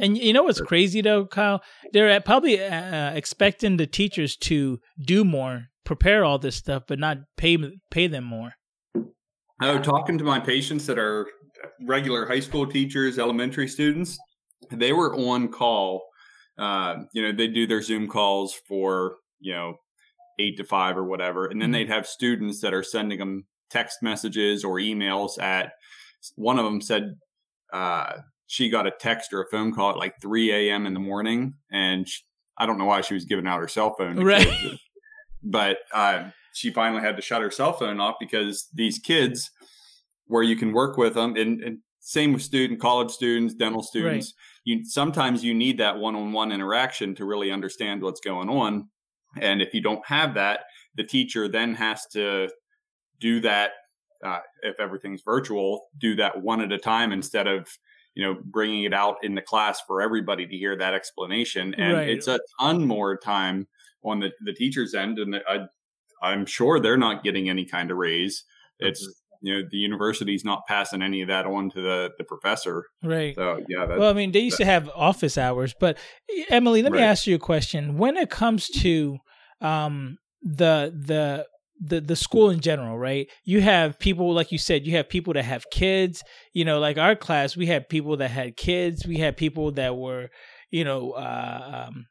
[0.00, 1.62] and you know what's crazy though, Kyle?
[1.92, 7.18] They're probably uh, expecting the teachers to do more, prepare all this stuff, but not
[7.36, 7.56] pay
[7.90, 8.52] pay them more.
[9.62, 11.26] Oh, talking to my patients that are
[11.82, 14.18] regular high school teachers, elementary students,
[14.70, 16.02] they were on call.
[16.58, 19.74] Uh, you know, they do their Zoom calls for you know
[20.38, 21.88] eight to five or whatever, and then mm-hmm.
[21.88, 25.72] they'd have students that are sending them text messages or emails at
[26.34, 27.16] one of them said
[27.72, 28.12] uh,
[28.46, 30.86] she got a text or a phone call at like 3 a.m.
[30.86, 32.22] in the morning, and she,
[32.58, 34.48] I don't know why she was giving out her cell phone, right?
[35.42, 39.50] but uh, she finally had to shut her cell phone off because these kids,
[40.26, 44.34] where you can work with them, and, and same with student, college students, dental students.
[44.36, 44.78] Right.
[44.78, 48.88] You sometimes you need that one-on-one interaction to really understand what's going on,
[49.40, 50.60] and if you don't have that,
[50.96, 52.48] the teacher then has to
[53.20, 53.72] do that.
[54.24, 57.68] Uh, if everything's virtual, do that one at a time instead of
[58.14, 61.74] you know bringing it out in the class for everybody to hear that explanation.
[61.74, 62.08] And right.
[62.08, 63.68] it's a ton more time
[64.02, 65.66] on the the teacher's end, and I,
[66.22, 68.44] I'm sure they're not getting any kind of raise.
[68.78, 69.06] It's
[69.40, 73.34] you know the university's not passing any of that on to the the professor right
[73.34, 75.96] so yeah well i mean they used to have office hours but
[76.48, 79.18] emily let me ask you a question when it comes to
[79.60, 81.46] um the the
[81.80, 83.28] the the school in general, right?
[83.44, 86.22] You have people like you said, you have people that have kids.
[86.52, 89.06] You know, like our class, we had people that had kids.
[89.06, 90.28] We had people that were,
[90.70, 92.06] you know, uh, um,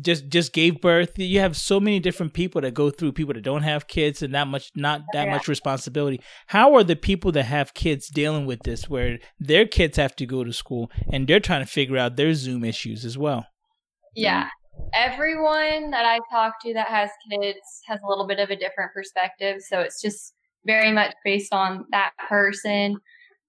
[0.00, 1.18] just just gave birth.
[1.18, 4.32] You have so many different people that go through people that don't have kids and
[4.32, 5.32] not much not that yeah.
[5.32, 6.20] much responsibility.
[6.46, 10.26] How are the people that have kids dealing with this where their kids have to
[10.26, 13.46] go to school and they're trying to figure out their zoom issues as well?
[14.14, 14.48] Yeah.
[14.94, 18.92] Everyone that i talk to that has kids has a little bit of a different
[18.92, 19.60] perspective.
[19.60, 20.34] So it's just
[20.66, 22.96] very much based on that person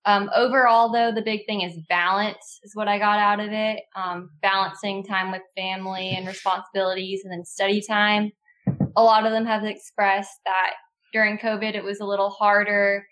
[0.09, 3.83] um, overall, though, the big thing is balance, is what I got out of it.
[3.95, 8.31] Um, balancing time with family and responsibilities and then study time.
[8.95, 10.71] A lot of them have expressed that
[11.13, 13.05] during COVID, it was a little harder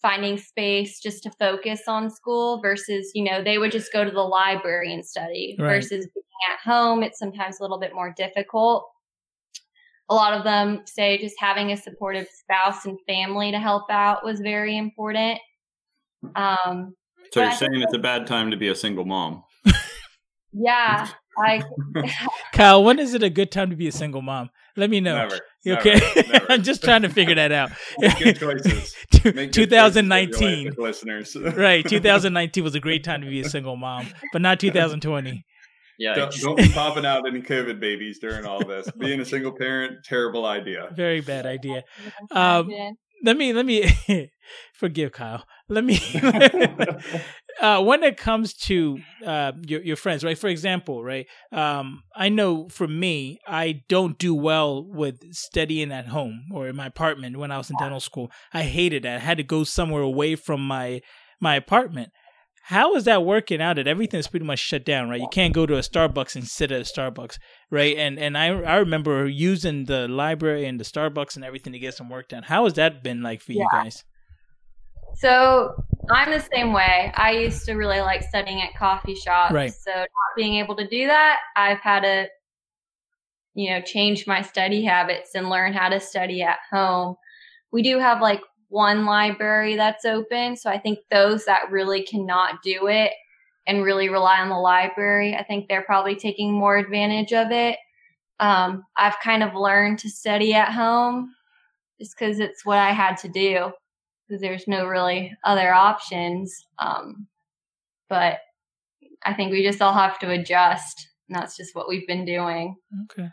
[0.00, 4.10] finding space just to focus on school versus, you know, they would just go to
[4.12, 5.66] the library and study right.
[5.66, 7.02] versus being at home.
[7.02, 8.88] It's sometimes a little bit more difficult.
[10.08, 14.24] A lot of them say just having a supportive spouse and family to help out
[14.24, 15.40] was very important.
[16.36, 16.94] Um,
[17.32, 19.42] so you're saying it's a bad time to be a single mom?
[20.54, 21.62] Yeah, I.
[22.52, 24.50] Kyle, when is it a good time to be a single mom?
[24.76, 25.16] Let me know.
[25.16, 25.40] Never.
[25.66, 26.52] Okay, never, never.
[26.52, 27.72] I'm just trying to figure that out.
[28.18, 28.94] good choices.
[29.12, 31.36] 2019, life, listeners.
[31.36, 35.44] right, 2019 was a great time to be a single mom, but not 2020.
[35.96, 38.90] Yeah, don't, don't be popping out any COVID babies during all this.
[38.98, 40.88] Being a single parent, terrible idea.
[40.92, 41.84] Very bad idea.
[42.32, 42.68] Um,
[43.24, 43.90] let me let me
[44.74, 45.44] forgive Kyle.
[45.68, 45.98] Let me
[47.60, 50.36] uh, when it comes to uh, your your friends, right?
[50.38, 51.26] For example, right?
[51.50, 56.76] Um, I know for me, I don't do well with studying at home or in
[56.76, 58.30] my apartment when I was in dental school.
[58.52, 59.16] I hated that.
[59.16, 61.00] I had to go somewhere away from my
[61.40, 62.10] my apartment.
[62.68, 63.76] How is that working out?
[63.76, 65.20] That everything's pretty much shut down, right?
[65.20, 67.38] You can't go to a Starbucks and sit at a Starbucks,
[67.70, 67.94] right?
[67.94, 71.92] And and I I remember using the library and the Starbucks and everything to get
[71.92, 72.42] some work done.
[72.42, 73.64] How has that been like for yeah.
[73.64, 74.02] you guys?
[75.16, 75.74] So
[76.10, 77.12] I'm the same way.
[77.14, 79.52] I used to really like studying at coffee shops.
[79.52, 79.72] Right.
[79.72, 82.28] So not being able to do that, I've had to,
[83.54, 87.16] you know, change my study habits and learn how to study at home.
[87.72, 88.40] We do have like
[88.74, 90.56] one library that's open.
[90.56, 93.12] So I think those that really cannot do it
[93.68, 97.78] and really rely on the library, I think they're probably taking more advantage of it.
[98.40, 101.32] Um, I've kind of learned to study at home
[102.00, 103.70] just because it's what I had to do
[104.26, 106.66] because there's no really other options.
[106.80, 107.28] Um,
[108.08, 108.40] but
[109.24, 111.08] I think we just all have to adjust.
[111.28, 112.74] And that's just what we've been doing.
[113.04, 113.28] Okay.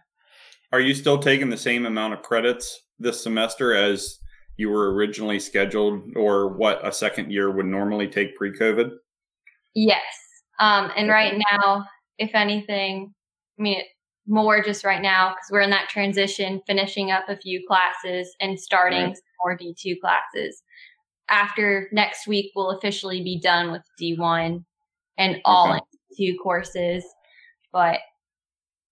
[0.71, 4.19] Are you still taking the same amount of credits this semester as
[4.57, 8.91] you were originally scheduled or what a second year would normally take pre COVID?
[9.73, 10.01] Yes.
[10.59, 11.11] Um, and okay.
[11.11, 11.85] right now,
[12.17, 13.13] if anything,
[13.57, 13.81] I mean,
[14.27, 18.59] more just right now because we're in that transition, finishing up a few classes and
[18.59, 19.17] starting right.
[19.39, 20.61] more D2 classes.
[21.29, 24.63] After next week, we'll officially be done with D1
[25.17, 25.79] and all okay.
[26.17, 27.03] two courses.
[27.71, 27.99] But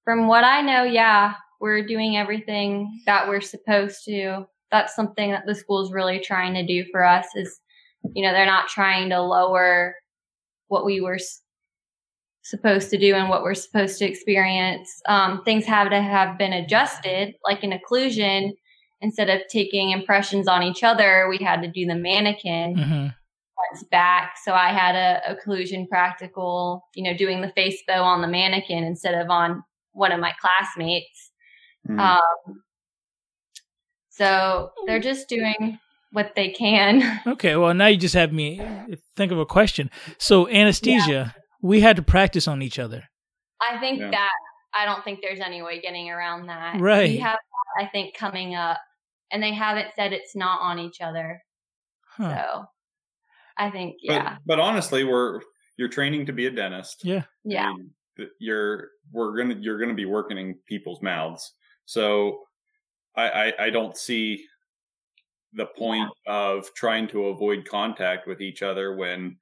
[0.03, 5.45] from what I know, yeah, we're doing everything that we're supposed to that's something that
[5.45, 7.59] the school's really trying to do for us is,
[8.13, 9.95] you know, they're not trying to lower
[10.67, 11.41] what we were s-
[12.43, 14.89] supposed to do and what we're supposed to experience.
[15.07, 18.51] Um, things have to have been adjusted, like in occlusion.
[19.01, 22.75] Instead of taking impressions on each other, we had to do the mannequin.
[22.75, 23.07] Mm-hmm
[23.91, 24.35] back.
[24.43, 28.83] So I had a occlusion practical, you know, doing the face bow on the mannequin
[28.83, 31.31] instead of on one of my classmates.
[31.87, 31.99] Mm.
[31.99, 32.61] Um,
[34.19, 35.79] so they're just doing
[36.11, 37.21] what they can.
[37.27, 38.61] Okay, well now you just have me
[39.15, 39.89] think of a question.
[40.17, 41.41] So anesthesia, yeah.
[41.61, 43.05] we had to practice on each other.
[43.61, 44.11] I think yeah.
[44.11, 44.31] that
[44.73, 46.79] I don't think there's any way getting around that.
[46.79, 47.09] Right.
[47.09, 47.37] We have
[47.79, 48.77] I think coming up
[49.31, 51.41] and they haven't said it's not on each other.
[52.17, 52.35] Huh.
[52.35, 52.65] So
[53.57, 54.37] I think yeah.
[54.45, 55.41] But, but honestly, we're
[55.77, 57.05] you're training to be a dentist.
[57.05, 57.23] Yeah.
[57.45, 57.73] Yeah.
[58.39, 61.53] You're we're gonna you're gonna be working in people's mouths.
[61.85, 62.39] So
[63.15, 64.45] I I, I don't see
[65.53, 66.33] the point yeah.
[66.33, 69.37] of trying to avoid contact with each other when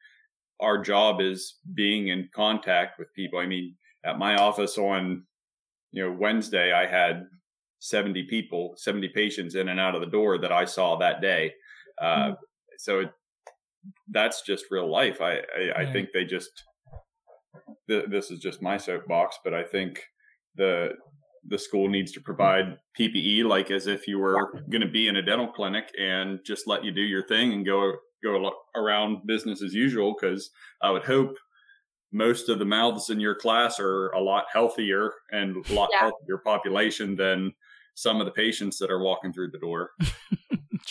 [0.59, 3.39] our job is being in contact with people.
[3.39, 3.75] I mean,
[4.05, 5.23] at my office on
[5.91, 7.27] you know Wednesday, I had
[7.79, 11.53] 70 people, 70 patients in and out of the door that I saw that day.
[12.01, 12.33] Uh, mm-hmm.
[12.77, 13.11] So it,
[14.09, 15.21] that's just real life.
[15.21, 16.49] I, I, I think they just,
[17.89, 20.03] th- this is just my soapbox, but I think
[20.55, 20.91] the,
[21.47, 25.17] the school needs to provide PPE like as if you were going to be in
[25.17, 29.61] a dental clinic and just let you do your thing and go go around business
[29.61, 30.49] as usual because
[30.81, 31.37] I would hope
[32.11, 35.99] most of the mouths in your class are a lot healthier and a lot yeah.
[35.99, 37.53] healthier population than
[37.95, 39.91] some of the patients that are walking through the door.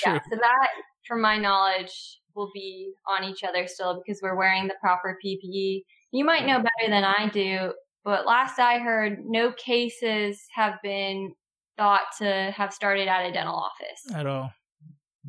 [0.05, 0.69] yeah, so that,
[1.07, 5.83] from my knowledge, will be on each other still because we're wearing the proper PPE.
[6.13, 7.73] You might know better than I do,
[8.07, 11.33] but last I heard, no cases have been
[11.77, 14.53] thought to have started at a dental office at all.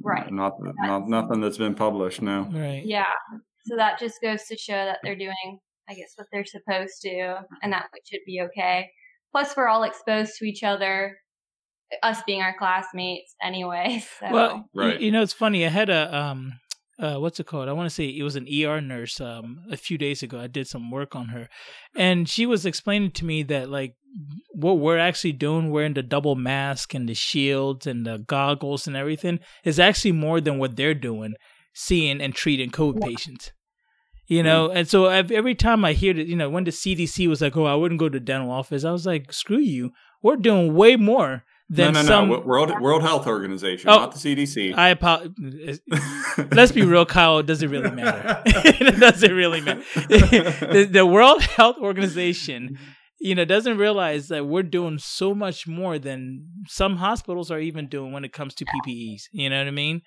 [0.01, 0.31] Right.
[0.31, 2.21] Not, not nothing that's been published.
[2.21, 2.47] No.
[2.51, 2.83] Right.
[2.85, 3.07] Yeah.
[3.65, 5.59] So that just goes to show that they're doing,
[5.89, 8.91] I guess, what they're supposed to, and that should be okay.
[9.31, 11.17] Plus, we're all exposed to each other
[12.03, 14.03] us being our classmates anyway.
[14.19, 14.31] So.
[14.31, 14.99] Well, right.
[14.99, 15.65] You, you know, it's funny.
[15.65, 16.59] I had a um,
[16.99, 17.69] uh, what's it called?
[17.69, 19.21] I want to say it was an ER nurse.
[19.21, 21.47] Um, a few days ago, I did some work on her,
[21.95, 23.95] and she was explaining to me that like
[24.53, 28.95] what we're actually doing, wearing the double mask and the shields and the goggles and
[28.95, 31.35] everything, is actually more than what they're doing,
[31.73, 33.07] seeing and treating COVID yeah.
[33.07, 33.51] patients.
[34.25, 34.77] You know, mm-hmm.
[34.77, 37.65] and so every time I hear that, you know, when the CDC was like, "Oh,
[37.65, 39.91] I wouldn't go to dental office," I was like, "Screw you!
[40.21, 42.29] We're doing way more." No, no, some...
[42.29, 42.39] no.
[42.39, 44.75] World World Health Organization, oh, not the CDC.
[44.75, 45.81] I apologize.
[46.51, 47.43] Let's be real, Kyle.
[47.43, 48.41] Does it really matter?
[48.45, 49.83] it doesn't really matter.
[49.95, 52.77] the, the World Health Organization,
[53.19, 57.87] you know, doesn't realize that we're doing so much more than some hospitals are even
[57.87, 59.23] doing when it comes to PPEs.
[59.31, 60.01] You know what I mean?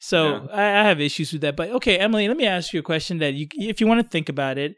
[0.00, 0.46] So yeah.
[0.52, 1.56] I, I have issues with that.
[1.56, 4.08] But okay, Emily, let me ask you a question that you, if you want to
[4.08, 4.74] think about it,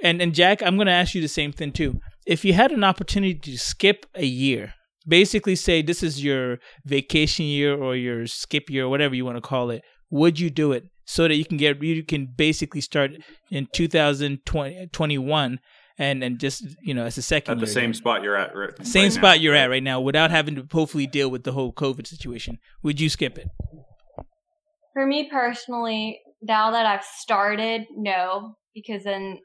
[0.00, 2.00] and and Jack, I'm going to ask you the same thing too.
[2.26, 4.74] If you had an opportunity to skip a year
[5.08, 9.36] basically say this is your vacation year or your skip year or whatever you want
[9.36, 10.84] to call it would you do it?
[11.04, 13.10] So that you can get you can basically start
[13.50, 15.58] in 2021
[15.98, 18.86] and and just you know as a second at the same spot you're at right,
[18.86, 19.42] same right spot now.
[19.42, 22.58] you're at right now without having to hopefully deal with the whole covid situation.
[22.84, 23.48] Would you skip it?
[24.94, 29.38] For me personally now that i've started no because then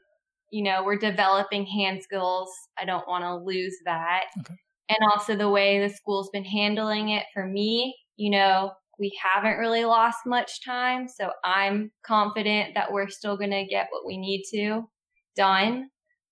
[0.52, 2.48] you know we're developing hand skills.
[2.78, 4.24] I don't want to lose that.
[4.38, 4.54] Okay
[4.88, 9.58] and also the way the school's been handling it for me, you know, we haven't
[9.58, 11.06] really lost much time.
[11.08, 14.82] So I'm confident that we're still going to get what we need to
[15.36, 15.88] done.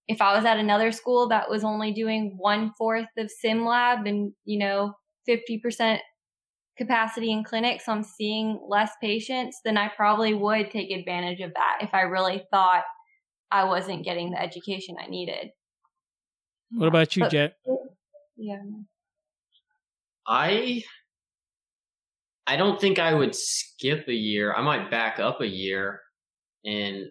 [0.08, 4.06] If I was at another school that was only doing one fourth of sim lab
[4.06, 4.94] and, you know,
[5.28, 5.98] 50%
[6.76, 11.52] capacity in clinics, so I'm seeing less patients, then I probably would take advantage of
[11.54, 12.84] that if I really thought
[13.50, 15.50] I wasn't getting the education I needed.
[16.72, 17.54] What about you, but, Jet?
[18.46, 18.62] Yeah.
[20.28, 20.84] I
[22.46, 24.54] I don't think I would skip a year.
[24.54, 26.00] I might back up a year
[26.64, 27.06] and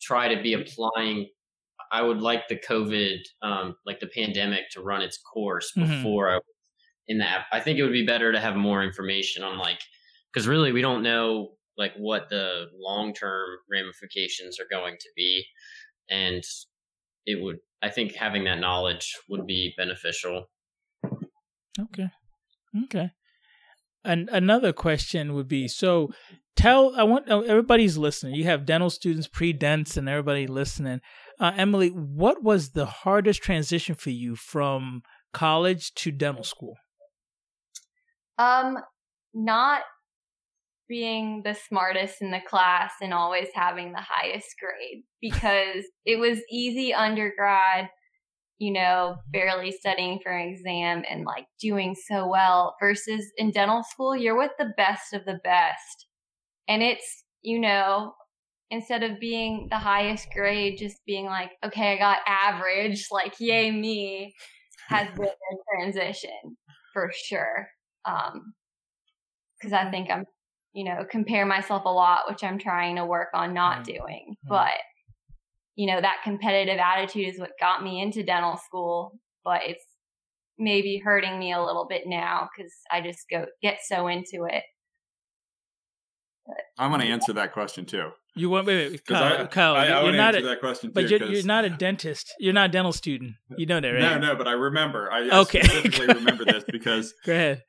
[0.00, 1.28] try to be applying.
[1.92, 5.88] I would like the COVID, um, like the pandemic, to run its course mm-hmm.
[5.88, 6.38] before mm-hmm.
[6.38, 6.40] I
[7.06, 7.44] in that.
[7.52, 9.80] I think it would be better to have more information on like
[10.32, 15.44] because really we don't know like what the long term ramifications are going to be,
[16.10, 16.42] and
[17.24, 17.58] it would.
[17.84, 20.46] I think having that knowledge would be beneficial.
[21.80, 22.10] Okay.
[22.84, 23.10] Okay.
[24.04, 26.10] And another question would be so
[26.56, 28.34] tell I want oh, everybody's listening.
[28.34, 31.00] You have dental students, pre-dents and everybody listening.
[31.38, 36.76] Uh, Emily, what was the hardest transition for you from college to dental school?
[38.38, 38.78] Um
[39.34, 39.82] not
[40.88, 46.38] being the smartest in the class and always having the highest grade because it was
[46.50, 47.88] easy undergrad
[48.62, 53.82] you know, barely studying for an exam and like doing so well versus in dental
[53.82, 56.06] school, you're with the best of the best.
[56.68, 58.14] And it's, you know,
[58.70, 63.72] instead of being the highest grade, just being like, okay, I got average, like, yay,
[63.72, 64.32] me,
[64.86, 66.56] has been a transition
[66.92, 67.66] for sure.
[68.04, 68.54] Um,
[69.60, 69.90] cause I mm-hmm.
[69.90, 70.24] think I'm,
[70.72, 73.92] you know, compare myself a lot, which I'm trying to work on not mm-hmm.
[73.92, 74.36] doing.
[74.36, 74.48] Mm-hmm.
[74.50, 74.74] But
[75.76, 79.84] you know, that competitive attitude is what got me into dental school, but it's
[80.58, 84.62] maybe hurting me a little bit now because I just go get so into it.
[86.78, 88.10] I want to answer that question too.
[88.34, 90.94] You want wait, wait Kyle, I, Kyle I, I you're not a, that question too,
[90.94, 92.32] but you're, you're, not a dentist.
[92.40, 93.34] You're not a dental student.
[93.56, 94.00] You know that, right?
[94.00, 95.10] No, no, but I remember.
[95.12, 95.62] I, I okay.
[95.62, 97.62] specifically remember this because go ahead.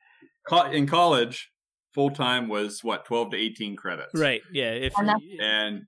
[0.72, 1.50] In college,
[1.94, 4.18] full time was what twelve to eighteen credits.
[4.18, 4.40] Right.
[4.52, 4.70] Yeah.
[4.70, 5.82] If and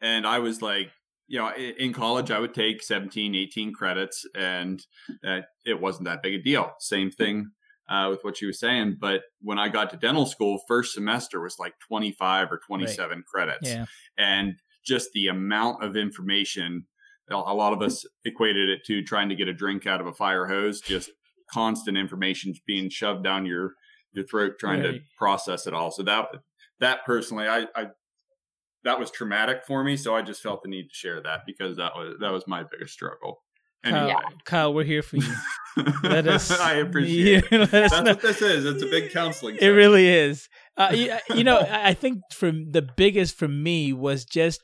[0.00, 0.90] and I was like,
[1.28, 4.84] you know, in college I would take 17, 18 credits, and
[5.64, 6.72] it wasn't that big a deal.
[6.80, 7.50] Same thing
[7.88, 8.96] uh, with what you were saying.
[9.00, 13.26] But when I got to dental school, first semester was like 25 or 27 right.
[13.26, 13.68] credits.
[13.68, 13.86] Yeah.
[14.16, 14.54] And
[14.84, 16.86] just the amount of information,
[17.30, 20.12] a lot of us equated it to trying to get a drink out of a
[20.12, 21.10] fire hose, just
[21.50, 23.72] constant information being shoved down your,
[24.12, 24.94] your throat, trying right.
[24.94, 25.90] to process it all.
[25.90, 26.28] So that,
[26.80, 27.86] that personally, I, I,
[28.84, 29.96] that was traumatic for me.
[29.96, 32.64] So I just felt the need to share that because that was, that was my
[32.70, 33.42] biggest struggle.
[33.84, 34.12] Anyway.
[34.12, 35.34] Kyle, Kyle, we're here for you.
[36.02, 36.50] Let us.
[36.50, 37.44] I appreciate.
[37.50, 37.70] Yeah, it.
[37.70, 38.02] That's know.
[38.02, 38.64] what this is.
[38.64, 39.56] It's a big counseling.
[39.60, 40.48] It really is.
[40.76, 44.60] Uh, you, you know, I think from the biggest for me was just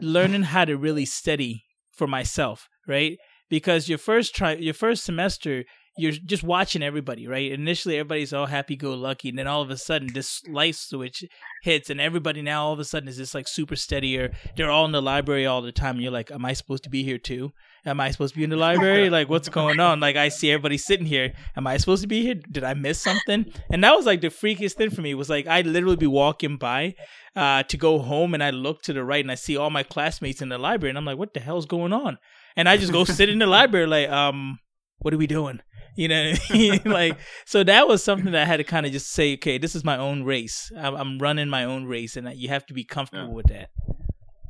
[0.00, 3.18] learning how to really study for myself, right?
[3.48, 5.64] Because your first try, your first semester,
[5.96, 7.52] you're just watching everybody, right?
[7.52, 11.24] Initially, everybody's all happy go lucky, and then all of a sudden, this light switch
[11.62, 14.32] hits, and everybody now all of a sudden is just like super steadier.
[14.56, 16.90] They're all in the library all the time, and you're like, "Am I supposed to
[16.90, 17.52] be here too?
[17.86, 19.10] Am I supposed to be in the library?
[19.14, 20.00] Like, what's going on?
[20.00, 21.34] Like, I see everybody sitting here.
[21.56, 22.34] Am I supposed to be here?
[22.34, 25.14] Did I miss something?" And that was like the freakiest thing for me.
[25.14, 26.94] Was like I'd literally be walking by
[27.36, 29.84] uh, to go home, and I look to the right, and I see all my
[29.84, 32.18] classmates in the library, and I'm like, "What the hell's going on?"
[32.56, 34.58] And I just go sit in the library, like, um,
[35.04, 35.60] what are we doing?
[35.96, 36.32] You know,
[36.86, 39.76] like so that was something that I had to kind of just say, okay, this
[39.76, 40.72] is my own race.
[40.76, 43.32] I'm, I'm running my own race, and you have to be comfortable yeah.
[43.32, 43.70] with that.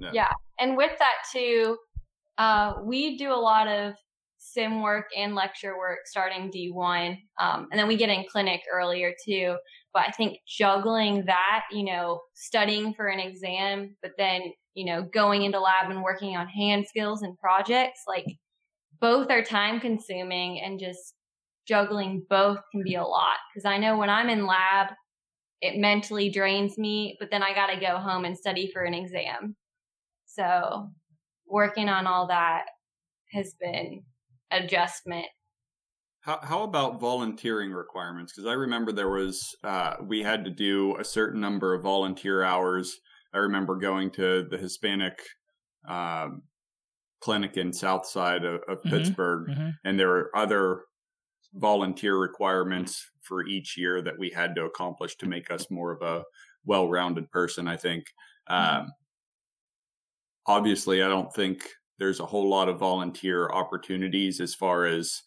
[0.01, 0.11] Yeah.
[0.15, 1.77] yeah, and with that too,
[2.39, 3.93] uh, we do a lot of
[4.39, 9.13] sim work and lecture work starting D1, um, and then we get in clinic earlier
[9.27, 9.57] too.
[9.93, 15.03] But I think juggling that, you know, studying for an exam, but then you know
[15.03, 18.25] going into lab and working on hand skills and projects, like
[19.05, 21.13] both are time consuming and just
[21.69, 24.95] juggling both can be a lot because I know when I'm in lab,
[25.61, 28.95] it mentally drains me, but then I got to go home and study for an
[28.95, 29.57] exam.
[30.25, 30.89] So
[31.47, 32.63] working on all that
[33.33, 34.05] has been
[34.51, 35.27] adjustment.
[36.23, 38.33] How, how about volunteering requirements?
[38.35, 42.43] Because I remember there was, uh, we had to do a certain number of volunteer
[42.43, 42.97] hours.
[43.35, 45.19] I remember going to the Hispanic
[45.87, 46.45] um,
[47.25, 49.71] clinic in South Side of, of mm-hmm, Pittsburgh, mm-hmm.
[49.85, 50.83] and there were other
[51.55, 56.03] volunteer requirements for each year that we had to accomplish to make us more of
[56.03, 56.23] a
[56.67, 57.67] well-rounded person.
[57.67, 58.05] I think.
[58.51, 58.83] Mm-hmm.
[58.83, 58.93] Um,
[60.47, 61.67] obviously, I don't think
[61.99, 65.23] there's a whole lot of volunteer opportunities as far as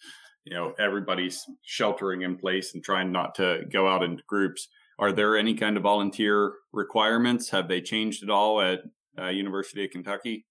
[0.45, 4.67] you know everybody's sheltering in place and trying not to go out into groups.
[4.99, 7.49] Are there any kind of volunteer requirements?
[7.49, 8.81] Have they changed at all at
[9.19, 10.45] uh, University of Kentucky?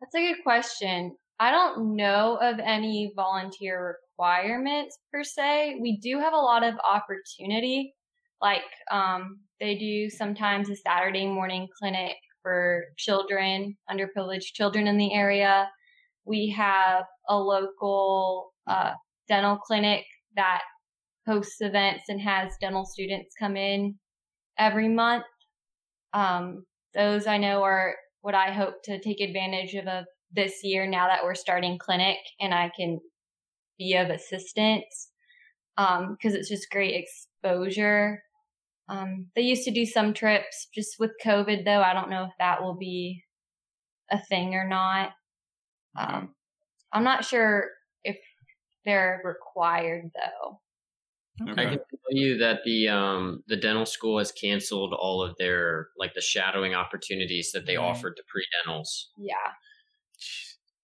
[0.00, 1.14] That's a good question.
[1.38, 5.78] I don't know of any volunteer requirements per se.
[5.80, 7.94] We do have a lot of opportunity.
[8.40, 15.12] Like, um, they do sometimes a Saturday morning clinic for children, underprivileged children in the
[15.12, 15.68] area.
[16.24, 18.92] We have a local uh,
[19.28, 20.04] dental clinic
[20.36, 20.62] that
[21.26, 23.94] hosts events and has dental students come in
[24.58, 25.24] every month.
[26.14, 29.86] Um, those I know are what I hope to take advantage of,
[30.32, 33.00] this year now that we're starting clinic and I can
[33.78, 35.08] be of assistance
[35.76, 38.22] because um, it's just great exposure.
[38.88, 41.82] Um, they used to do some trips just with COVID though.
[41.82, 43.24] I don't know if that will be
[44.10, 45.10] a thing or not.
[45.98, 46.34] Um,
[46.92, 47.70] I'm not sure
[48.04, 48.18] if
[48.84, 50.60] they're required though.
[51.48, 51.62] Okay.
[51.62, 55.88] I can tell you that the um the dental school has canceled all of their
[55.96, 57.84] like the shadowing opportunities that they mm-hmm.
[57.84, 59.06] offered to pre dentals.
[59.18, 59.34] Yeah.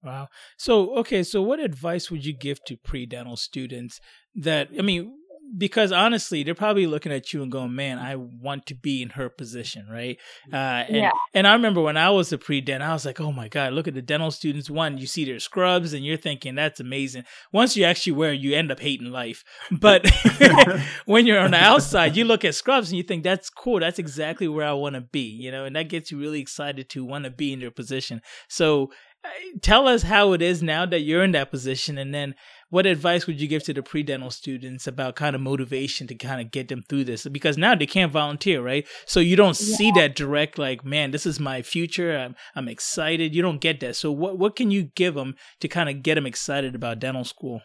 [0.03, 0.29] Wow.
[0.57, 4.01] So okay, so what advice would you give to pre dental students
[4.35, 5.13] that I mean
[5.57, 9.11] because honestly, they're probably looking at you and going, "Man, I want to be in
[9.11, 10.19] her position, right?"
[10.53, 11.11] Uh, and, yeah.
[11.35, 13.89] And I remember when I was a pre-dent, I was like, "Oh my god, look
[13.89, 14.71] at the dental students!
[14.71, 17.25] One, you see their scrubs, and you're thinking that's amazing.
[17.53, 19.45] Once you actually wear, you end up hating life.
[19.87, 20.11] But
[21.07, 23.81] when you're on the outside, you look at scrubs and you think that's cool.
[23.81, 26.89] That's exactly where I want to be, you know, and that gets you really excited
[26.91, 28.21] to want to be in their position.
[28.49, 28.91] So
[29.63, 32.35] tell us how it is now that you're in that position and then
[32.71, 36.41] what advice would you give to the pre-dental students about kind of motivation to kind
[36.41, 39.77] of get them through this because now they can't volunteer right so you don't yeah.
[39.77, 43.81] see that direct like man this is my future i'm i'm excited you don't get
[43.81, 46.99] that so what what can you give them to kind of get them excited about
[46.99, 47.61] dental school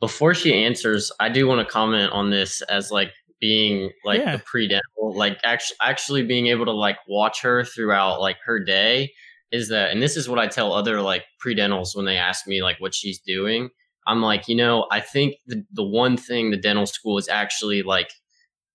[0.00, 4.36] before she answers i do want to comment on this as like being like yeah.
[4.36, 9.12] the pre-dental, like actually actually being able to like watch her throughout like her day
[9.52, 12.62] is that and this is what I tell other like pre-dentals when they ask me
[12.62, 13.70] like what she's doing.
[14.06, 17.82] I'm like, you know, I think the the one thing the dental school is actually
[17.82, 18.10] like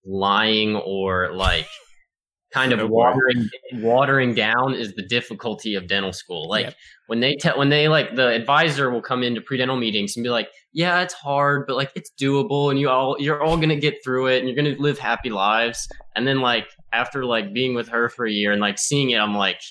[0.06, 1.68] lying or like
[2.54, 6.50] kind of watering watering down is the difficulty of dental school.
[6.50, 6.76] Like yep.
[7.08, 10.30] when they tell when they like the advisor will come into pre-dental meetings and be
[10.30, 13.78] like, "Yeah, it's hard, but like it's doable and you all you're all going to
[13.78, 17.54] get through it and you're going to live happy lives." And then like after like
[17.54, 19.62] being with her for a year and like seeing it, I'm like,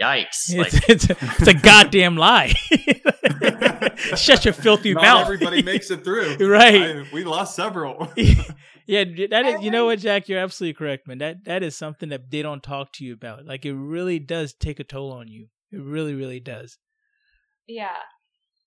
[0.00, 0.56] Yikes!
[0.56, 2.52] Like, it's, it's, it's, a goddamn lie.
[4.16, 5.22] Shut your filthy Not mouth.
[5.22, 6.96] Everybody makes it through, right?
[6.96, 8.10] I, we lost several.
[8.86, 9.62] yeah, that is.
[9.62, 10.28] You know what, Jack?
[10.28, 11.18] You're absolutely correct, man.
[11.18, 13.46] That that is something that they don't talk to you about.
[13.46, 15.46] Like it really does take a toll on you.
[15.70, 16.78] It really, really does.
[17.68, 17.96] Yeah,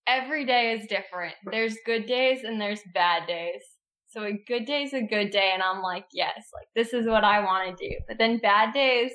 [0.07, 1.35] every day is different.
[1.51, 3.61] There's good days and there's bad days.
[4.09, 7.05] So a good day is a good day, and I'm like, yes, like this is
[7.05, 7.95] what I want to do.
[8.07, 9.11] But then bad days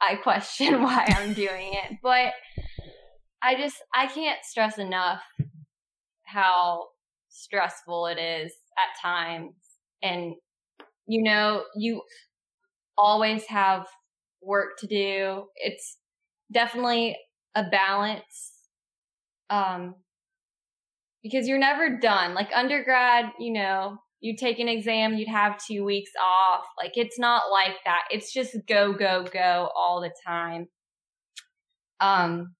[0.00, 1.98] I question why I'm doing it.
[2.02, 2.32] But
[3.42, 5.22] I just I can't stress enough
[6.24, 6.88] how
[7.28, 9.54] stressful it is at times.
[10.02, 10.34] And
[11.06, 12.02] you know, you
[12.96, 13.86] always have
[14.42, 15.44] work to do.
[15.56, 15.98] It's
[16.52, 17.16] definitely
[17.54, 18.52] a balance.
[19.48, 19.96] Um
[21.22, 22.34] because you're never done.
[22.34, 26.64] Like undergrad, you know, you take an exam, you'd have two weeks off.
[26.76, 28.02] Like it's not like that.
[28.10, 30.68] It's just go, go, go all the time.
[32.00, 32.54] Um,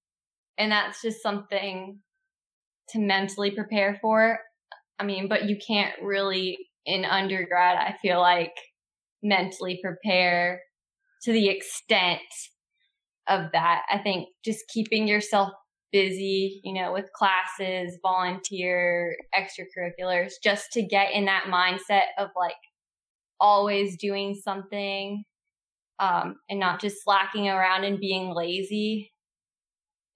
[0.59, 2.01] and that's just something
[2.91, 4.39] to mentally prepare for.
[4.99, 8.55] I mean, but you can't really in undergrad, I feel like
[9.23, 10.61] mentally prepare
[11.23, 12.21] to the extent
[13.29, 13.83] of that.
[13.91, 15.51] I think just keeping yourself
[15.93, 22.55] busy, you know, with classes, volunteer, extracurriculars, just to get in that mindset of like
[23.41, 25.24] always doing something
[25.99, 29.12] um, and not just slacking around and being lazy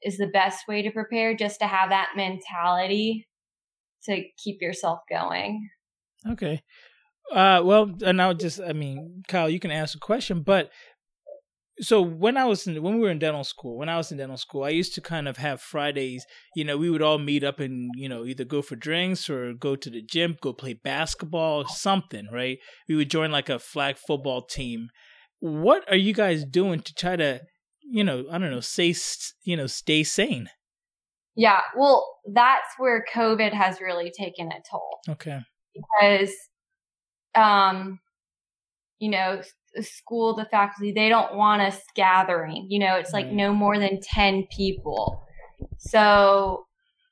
[0.03, 3.27] is the best way to prepare, just to have that mentality
[4.05, 5.69] to keep yourself going.
[6.29, 6.63] Okay.
[7.33, 10.71] Uh, well, and I'll just, I mean, Kyle, you can ask a question, but
[11.81, 14.19] so when I was in, when we were in dental school, when I was in
[14.19, 16.25] dental school, I used to kind of have Fridays.
[16.55, 19.55] You know, we would all meet up and you know either go for drinks or
[19.55, 22.29] go to the gym, go play basketball, something.
[22.33, 22.59] Right?
[22.89, 24.89] We would join like a flag football team.
[25.41, 27.41] What are you guys doing to try to,
[27.83, 28.95] you know, I don't know, say
[29.43, 30.49] you know, stay sane?
[31.37, 35.01] Yeah, well, that's where COVID has really taken a toll.
[35.09, 35.41] Okay.
[35.75, 36.33] Because,
[37.35, 37.99] um,
[39.01, 39.43] you know,
[39.83, 42.67] school, the faculty, they don't want us gathering.
[42.69, 45.23] You know, it's like no more than 10 people.
[45.79, 46.67] So,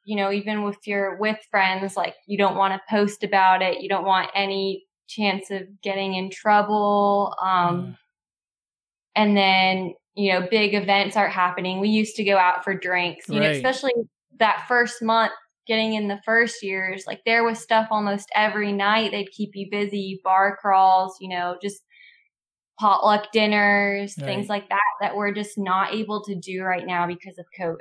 [0.05, 3.81] you know, even if you're with friends, like you don't want to post about it.
[3.81, 7.37] You don't want any chance of getting in trouble.
[7.43, 7.97] Um, mm.
[9.15, 11.81] and then, you know, big events aren't happening.
[11.81, 13.47] We used to go out for drinks, you right.
[13.47, 13.93] know, especially
[14.39, 15.33] that first month
[15.67, 19.13] getting in the first years, like there was stuff almost every night.
[19.13, 21.83] They'd keep you busy, bar crawls, you know, just
[22.83, 24.27] potluck dinners, right.
[24.27, 27.77] things like that, that we're just not able to do right now because of COVID.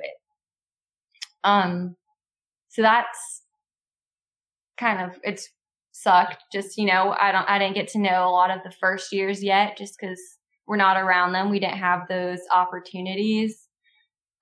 [1.43, 1.95] Um,
[2.69, 3.41] so that's
[4.77, 5.49] kind of, it's
[5.91, 6.43] sucked.
[6.53, 9.11] Just, you know, I don't, I didn't get to know a lot of the first
[9.11, 10.21] years yet just because
[10.67, 11.49] we're not around them.
[11.49, 13.67] We didn't have those opportunities.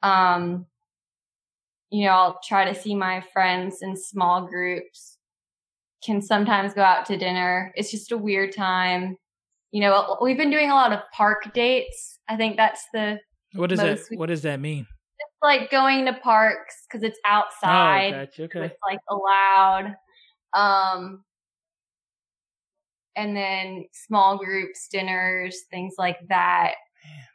[0.03, 0.65] Um,
[1.89, 5.17] you know, I'll try to see my friends in small groups,
[6.03, 7.71] can sometimes go out to dinner.
[7.75, 9.15] It's just a weird time
[9.71, 12.19] you know, we've been doing a lot of park dates.
[12.27, 13.19] I think that's the
[13.53, 14.87] what does that what does that mean?
[15.19, 18.13] It's like going to parks because it's outside.
[18.13, 18.43] Oh, gotcha.
[18.43, 18.65] okay.
[18.65, 19.95] It's like allowed.
[20.53, 21.23] Um,
[23.15, 26.75] and then small groups, dinners, things like that.
[27.03, 27.25] Man.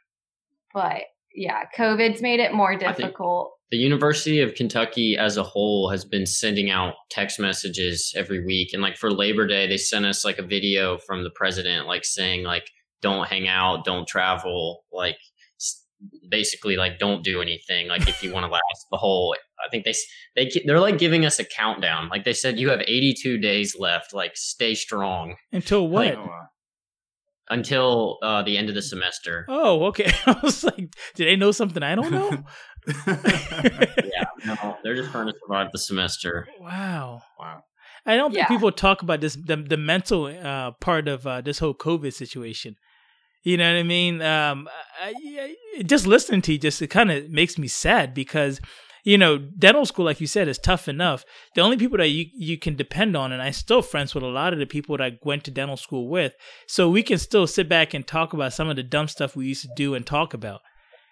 [0.73, 6.05] But yeah, COVID's made it more difficult the University of Kentucky as a whole has
[6.05, 8.69] been sending out text messages every week.
[8.73, 12.05] And like for Labor Day, they sent us like a video from the president, like
[12.05, 12.69] saying like,
[13.01, 15.17] don't hang out, don't travel, like
[16.29, 17.87] basically like don't do anything.
[17.87, 19.35] Like if you want to last the whole,
[19.65, 19.93] I think they,
[20.35, 22.09] they, they're like giving us a countdown.
[22.09, 25.35] Like they said, you have 82 days left, like stay strong.
[25.51, 26.17] Until what?
[26.17, 26.29] Like,
[27.49, 29.45] until uh, the end of the semester.
[29.47, 30.11] Oh, okay.
[30.25, 32.43] I was like, did they know something I don't know?
[33.07, 36.47] yeah, no, they're just trying to survive the semester.
[36.59, 37.63] Wow, wow.
[38.05, 38.47] I don't think yeah.
[38.47, 42.75] people talk about this the, the mental uh, part of uh, this whole COVID situation.
[43.43, 44.21] You know what I mean?
[44.21, 44.67] Um,
[44.99, 45.13] I,
[45.77, 48.59] I, just listening to you just it kind of makes me sad because
[49.05, 51.23] you know, dental school, like you said, is tough enough.
[51.53, 54.27] The only people that you, you can depend on, and I still friends with a
[54.27, 56.33] lot of the people that I went to dental school with,
[56.67, 59.45] so we can still sit back and talk about some of the dumb stuff we
[59.45, 60.61] used to do and talk about.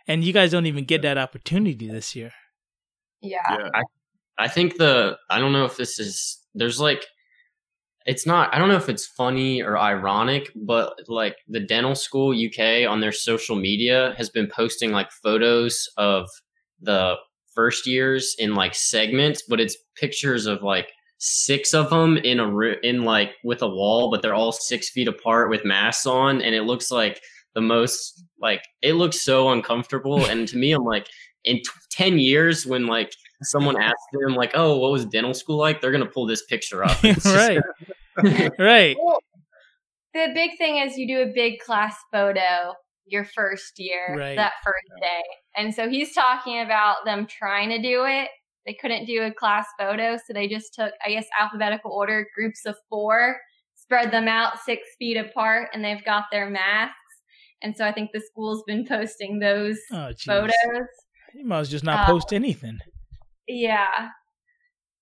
[0.07, 2.31] And you guys don't even get that opportunity this year.
[3.21, 3.39] Yeah.
[3.49, 3.69] yeah.
[3.73, 3.81] I,
[4.37, 7.05] I think the, I don't know if this is, there's like,
[8.05, 12.31] it's not, I don't know if it's funny or ironic, but like the dental school
[12.31, 16.27] UK on their social media has been posting like photos of
[16.81, 17.15] the
[17.53, 20.89] first years in like segments, but it's pictures of like
[21.19, 22.49] six of them in a
[22.83, 26.53] in like with a wall, but they're all six feet apart with masks on, and
[26.53, 27.21] it looks like
[27.55, 30.25] the most like it looks so uncomfortable.
[30.25, 31.07] and to me, I'm like,
[31.43, 35.57] in t- ten years, when like someone asks them like, "Oh, what was dental school
[35.57, 37.61] like?" They're gonna pull this picture up, right?
[38.59, 38.95] right.
[38.99, 39.19] Well,
[40.13, 42.73] the big thing is you do a big class photo
[43.05, 44.35] your first year, right.
[44.35, 45.23] that first day.
[45.57, 48.29] And so he's talking about them trying to do it.
[48.65, 52.65] They couldn't do a class photo, so they just took, I guess, alphabetical order, groups
[52.65, 53.37] of four,
[53.75, 56.95] spread them out six feet apart, and they've got their masks.
[57.63, 60.53] And so I think the school's been posting those oh, photos.
[61.33, 62.79] You must just not uh, post anything.
[63.47, 64.09] Yeah.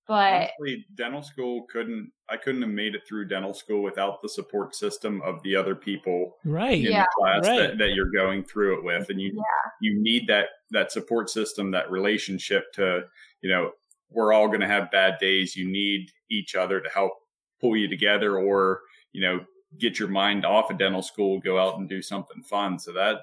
[0.07, 4.29] But Honestly, dental school couldn't I couldn't have made it through dental school without the
[4.29, 6.83] support system of the other people right.
[6.83, 7.03] in yeah.
[7.03, 7.59] the class right.
[7.59, 9.09] that, that you're going through it with.
[9.09, 9.69] And you yeah.
[9.81, 13.03] you need that that support system, that relationship to,
[13.41, 13.71] you know,
[14.09, 15.55] we're all gonna have bad days.
[15.55, 17.13] You need each other to help
[17.59, 18.81] pull you together or,
[19.13, 19.39] you know,
[19.79, 22.79] get your mind off of dental school, go out and do something fun.
[22.79, 23.21] So that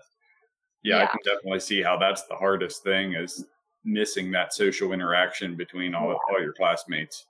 [0.82, 1.02] yeah, yeah.
[1.04, 3.44] I can definitely see how that's the hardest thing is
[3.84, 7.26] missing that social interaction between all, all your classmates.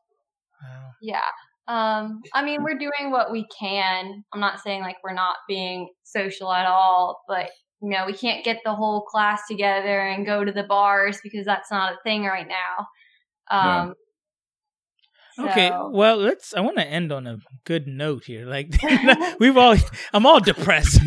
[1.01, 1.21] Yeah.
[1.66, 4.25] Um, I mean, we're doing what we can.
[4.33, 7.51] I'm not saying like we're not being social at all, but
[7.81, 11.47] you know, we can't get the whole class together and go to the bars because
[11.47, 12.87] that's not a thing right now.
[13.51, 13.95] Um,
[15.39, 16.55] Okay, well, let's.
[16.55, 18.47] I want to end on a good note here.
[18.47, 18.74] Like
[19.41, 19.76] we've all,
[20.12, 21.01] I'm all depressed.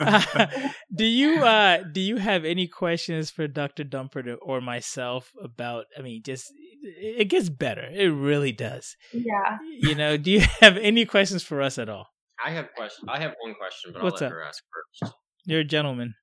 [0.00, 0.46] uh,
[0.94, 3.84] do you uh do you have any questions for Dr.
[3.84, 5.86] Dumper or myself about?
[5.98, 6.52] I mean, just
[6.82, 7.86] it gets better.
[7.92, 8.96] It really does.
[9.12, 9.58] Yeah.
[9.78, 12.08] You know, do you have any questions for us at all?
[12.44, 13.08] I have question.
[13.08, 14.38] I have one question, but What's I'll let up?
[14.38, 14.62] her ask
[15.00, 15.14] first.
[15.44, 16.14] You're a gentleman.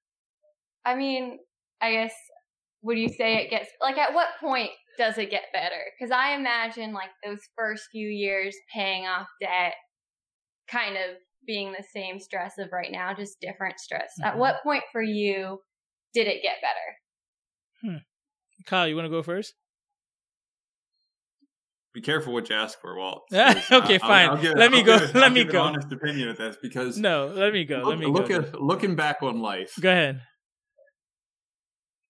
[0.85, 1.39] I mean,
[1.81, 2.13] I guess
[2.81, 5.81] would you say it gets like at what point does it get better?
[5.97, 9.73] Because I imagine like those first few years paying off debt,
[10.67, 14.11] kind of being the same stress of right now, just different stress.
[14.19, 14.29] Mm-hmm.
[14.29, 15.59] At what point for you
[16.13, 17.93] did it get better?
[17.95, 18.65] Hmm.
[18.65, 19.53] Kyle, you want to go first?
[21.93, 23.21] Be careful what you ask for, Walt.
[23.33, 24.29] okay, fine.
[24.29, 25.09] I'll, I'll let me I'll go.
[25.13, 25.61] let me go.
[25.61, 27.77] honest opinion of this because no, let me go.
[27.77, 28.35] Look, let me look go.
[28.37, 29.73] At, looking back on life.
[29.79, 30.21] Go ahead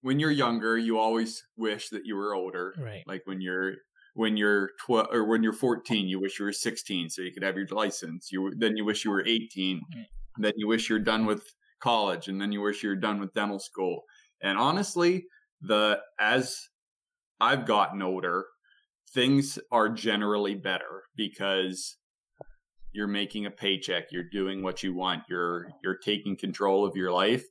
[0.04, 2.76] when you're younger, you always wish that you were older.
[2.78, 3.04] Right.
[3.08, 3.76] Like when you're
[4.16, 7.42] when you're 12 or when you're 14, you wish you were 16 so you could
[7.42, 8.32] have your license.
[8.32, 9.82] You then you wish you were 18.
[9.96, 10.06] Right.
[10.38, 11.44] Then you wish you're done with
[11.82, 14.04] college and then you wish you're done with dental school.
[14.42, 15.26] And honestly,
[15.62, 16.68] the as
[17.40, 18.46] I've gotten older,
[19.14, 21.98] things are generally better because
[22.92, 27.12] you're making a paycheck, you're doing what you want, you're you're taking control of your
[27.12, 27.46] life.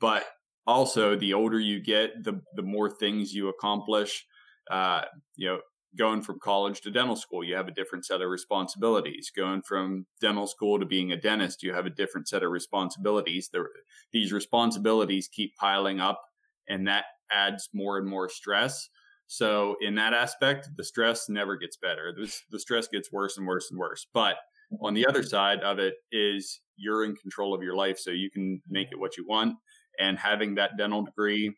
[0.00, 0.24] But
[0.68, 4.24] also the older you get the the more things you accomplish
[4.70, 5.00] uh,
[5.36, 5.58] you know
[5.98, 9.32] going from college to dental school you have a different set of responsibilities.
[9.34, 13.48] Going from dental school to being a dentist you have a different set of responsibilities.
[13.50, 13.64] The,
[14.12, 16.20] these responsibilities keep piling up
[16.68, 18.90] and that adds more and more stress.
[19.26, 22.12] So in that aspect the stress never gets better.
[22.14, 24.06] The, the stress gets worse and worse and worse.
[24.12, 24.36] But
[24.82, 28.30] on the other side of it is you're in control of your life so you
[28.30, 29.56] can make it what you want
[29.98, 31.56] and having that dental degree,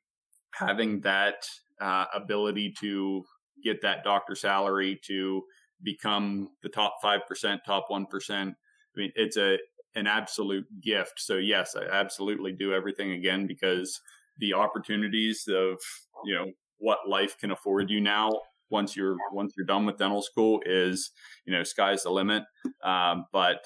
[0.55, 1.47] having that
[1.81, 3.25] uh, ability to
[3.63, 5.43] get that doctor salary to
[5.83, 8.07] become the top 5%, top 1%.
[8.31, 8.53] I
[8.97, 9.59] mean, it's a,
[9.95, 11.15] an absolute gift.
[11.19, 14.01] So yes, I absolutely do everything again because
[14.39, 15.79] the opportunities of,
[16.25, 18.31] you know, what life can afford you now
[18.71, 21.11] once you're once you're done with dental school is
[21.45, 22.45] you know sky's the limit
[22.85, 23.59] um, but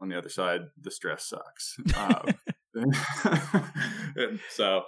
[0.00, 2.34] on the other side the stress sucks um,
[4.50, 4.82] so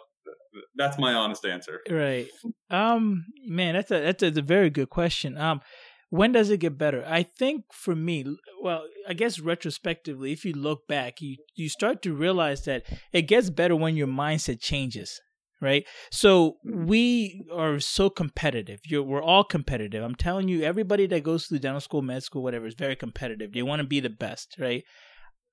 [0.76, 1.80] that's my honest answer.
[1.90, 2.28] Right.
[2.70, 5.36] Um man, that's a that's a, that's a very good question.
[5.38, 5.60] Um
[6.08, 7.04] when does it get better?
[7.06, 8.24] I think for me,
[8.62, 13.22] well, I guess retrospectively, if you look back, you you start to realize that it
[13.22, 15.20] gets better when your mindset changes
[15.60, 15.86] right?
[16.10, 18.80] So we are so competitive.
[18.84, 20.02] You're, we're all competitive.
[20.02, 23.52] I'm telling you, everybody that goes through dental school, med school, whatever, is very competitive.
[23.52, 24.84] They want to be the best, right?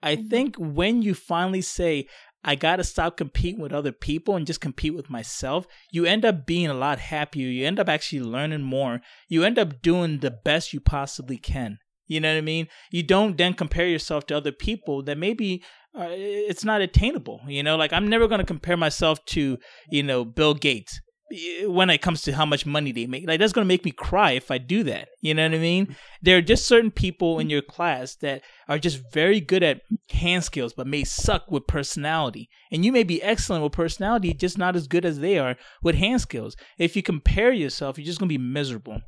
[0.04, 0.28] I mm-hmm.
[0.28, 2.08] think when you finally say,
[2.44, 6.26] I got to stop competing with other people and just compete with myself, you end
[6.26, 7.48] up being a lot happier.
[7.48, 9.00] You end up actually learning more.
[9.30, 11.80] You end up doing the best you possibly can.
[12.06, 12.68] You know what I mean?
[12.92, 15.64] You don't then compare yourself to other people that maybe
[15.98, 17.40] uh, it's not attainable.
[17.48, 19.58] You know, like I'm never going to compare myself to,
[19.90, 21.00] you know, Bill Gates
[21.34, 23.28] Eh, when it comes to how much money they make.
[23.28, 25.10] Like that's going to make me cry if I do that.
[25.22, 25.86] You know what I mean?
[25.86, 25.94] Mm-hmm.
[26.22, 27.52] There are just certain people in mm-hmm.
[27.52, 29.82] your class that are just very good at
[30.12, 32.50] hand skills but may suck with personality.
[32.72, 35.96] And you may be excellent with personality, just not as good as they are with
[35.96, 36.56] hand skills.
[36.78, 39.02] If you compare yourself, you're just going to be miserable.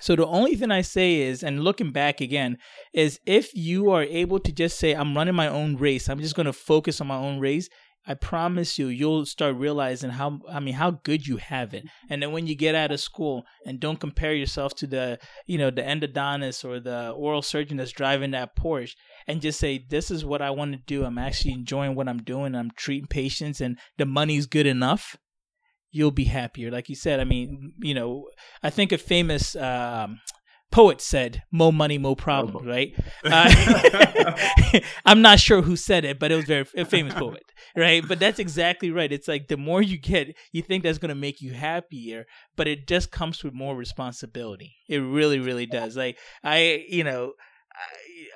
[0.00, 2.58] So the only thing I say is, and looking back again,
[2.92, 6.36] is if you are able to just say, I'm running my own race, I'm just
[6.36, 7.68] going to focus on my own race,
[8.08, 11.84] I promise you, you'll start realizing how I mean how good you have it.
[12.08, 15.58] And then when you get out of school and don't compare yourself to the you
[15.58, 18.94] know the endodontist or the oral surgeon that's driving that Porsche,
[19.26, 21.04] and just say this is what I want to do.
[21.04, 22.54] I'm actually enjoying what I'm doing.
[22.54, 25.18] I'm treating patients, and the money's good enough.
[25.90, 26.70] You'll be happier.
[26.70, 28.30] Like you said, I mean, you know,
[28.62, 30.20] I think a famous um,
[30.70, 32.94] poet said, "More money, more problems." Right?
[33.24, 37.42] Uh, I'm not sure who said it, but it was very a famous poet,
[37.76, 38.02] right?
[38.06, 39.10] But that's exactly right.
[39.10, 42.68] It's like the more you get, you think that's going to make you happier, but
[42.68, 44.76] it just comes with more responsibility.
[44.88, 45.96] It really, really does.
[45.96, 47.32] Like I, you know,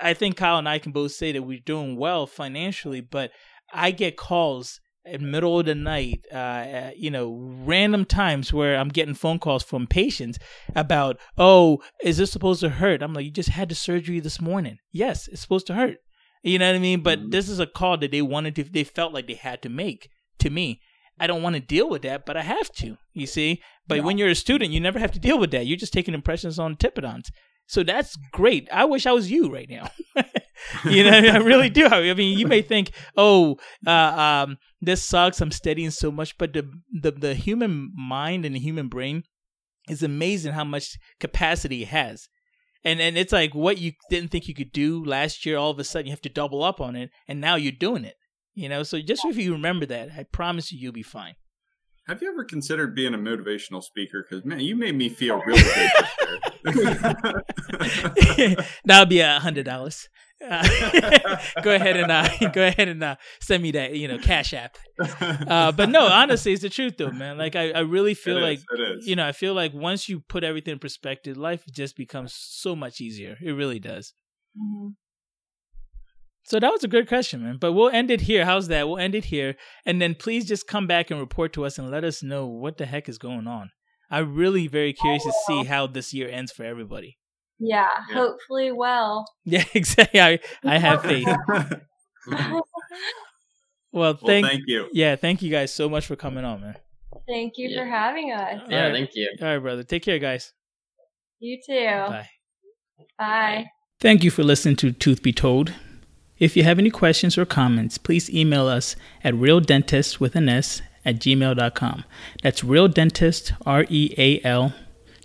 [0.00, 3.30] I, I think Kyle and I can both say that we're doing well financially, but
[3.72, 8.88] I get calls in middle of the night, uh, you know, random times where I'm
[8.88, 10.38] getting phone calls from patients
[10.74, 13.02] about, oh, is this supposed to hurt?
[13.02, 14.78] I'm like, you just had the surgery this morning.
[14.92, 15.98] Yes, it's supposed to hurt.
[16.42, 17.02] You know what I mean?
[17.02, 17.30] But mm-hmm.
[17.30, 20.08] this is a call that they wanted to, they felt like they had to make
[20.38, 20.80] to me.
[21.20, 23.62] I don't want to deal with that, but I have to, you see?
[23.86, 24.04] But yeah.
[24.04, 25.66] when you're a student, you never have to deal with that.
[25.66, 27.30] You're just taking impressions on Typodonts.
[27.66, 28.68] So that's great.
[28.72, 29.90] I wish I was you right now.
[30.90, 31.86] you know, I really do.
[31.86, 33.56] I mean, you may think, oh,
[33.86, 35.40] uh, um, this sucks.
[35.40, 39.24] I'm studying so much, but the, the the human mind and the human brain
[39.88, 42.28] is amazing how much capacity it has.
[42.84, 45.78] And and it's like what you didn't think you could do last year, all of
[45.78, 48.16] a sudden you have to double up on it, and now you're doing it.
[48.54, 51.36] You know, so just if you remember that, I promise you, you'll be fine.
[52.08, 54.26] Have you ever considered being a motivational speaker?
[54.28, 55.90] Because man, you made me feel really good.
[58.84, 60.08] That'll be a hundred dollars.
[60.48, 64.52] Uh, go ahead and uh, go ahead and uh, send me that you know cash
[64.52, 64.76] app.
[64.98, 67.38] Uh, but no, honestly, it's the truth though, man.
[67.38, 70.20] Like I, I really feel it like is, you know, I feel like once you
[70.20, 73.36] put everything in perspective, life just becomes so much easier.
[73.42, 74.14] It really does.
[74.56, 74.88] Mm-hmm.
[76.44, 77.58] So that was a good question, man.
[77.60, 78.44] But we'll end it here.
[78.44, 78.88] How's that?
[78.88, 79.54] We'll end it here.
[79.86, 82.78] And then please just come back and report to us and let us know what
[82.78, 83.70] the heck is going on.
[84.10, 87.16] I'm really very curious to see how this year ends for everybody.
[87.62, 88.14] Yeah, yeah.
[88.14, 89.24] hopefully well.
[89.44, 90.20] Yeah, exactly.
[90.20, 91.26] I, I have faith.
[92.26, 92.64] well,
[93.86, 94.88] thank, well, thank you.
[94.92, 96.76] Yeah, thank you guys so much for coming on, man.
[97.28, 97.80] Thank you yeah.
[97.80, 98.62] for having us.
[98.68, 98.92] Yeah, right.
[98.92, 99.28] thank you.
[99.40, 99.84] All right, brother.
[99.84, 100.52] Take care, guys.
[101.38, 101.86] You too.
[101.86, 102.28] Bye.
[103.18, 103.66] Bye.
[104.00, 105.72] Thank you for listening to Tooth Be Told.
[106.38, 110.82] If you have any questions or comments, please email us at realdentist with an S
[111.04, 112.04] at gmail.com.
[112.42, 114.74] That's real dentist, R E A L,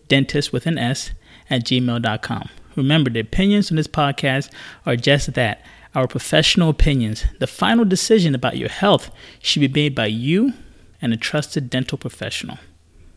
[0.08, 1.12] dentist with an S
[1.50, 2.50] at gmail.com.
[2.76, 4.52] Remember, the opinions on this podcast
[4.86, 5.64] are just that
[5.96, 7.26] our professional opinions.
[7.40, 9.10] The final decision about your health
[9.42, 10.54] should be made by you
[11.02, 12.60] and a trusted dental professional.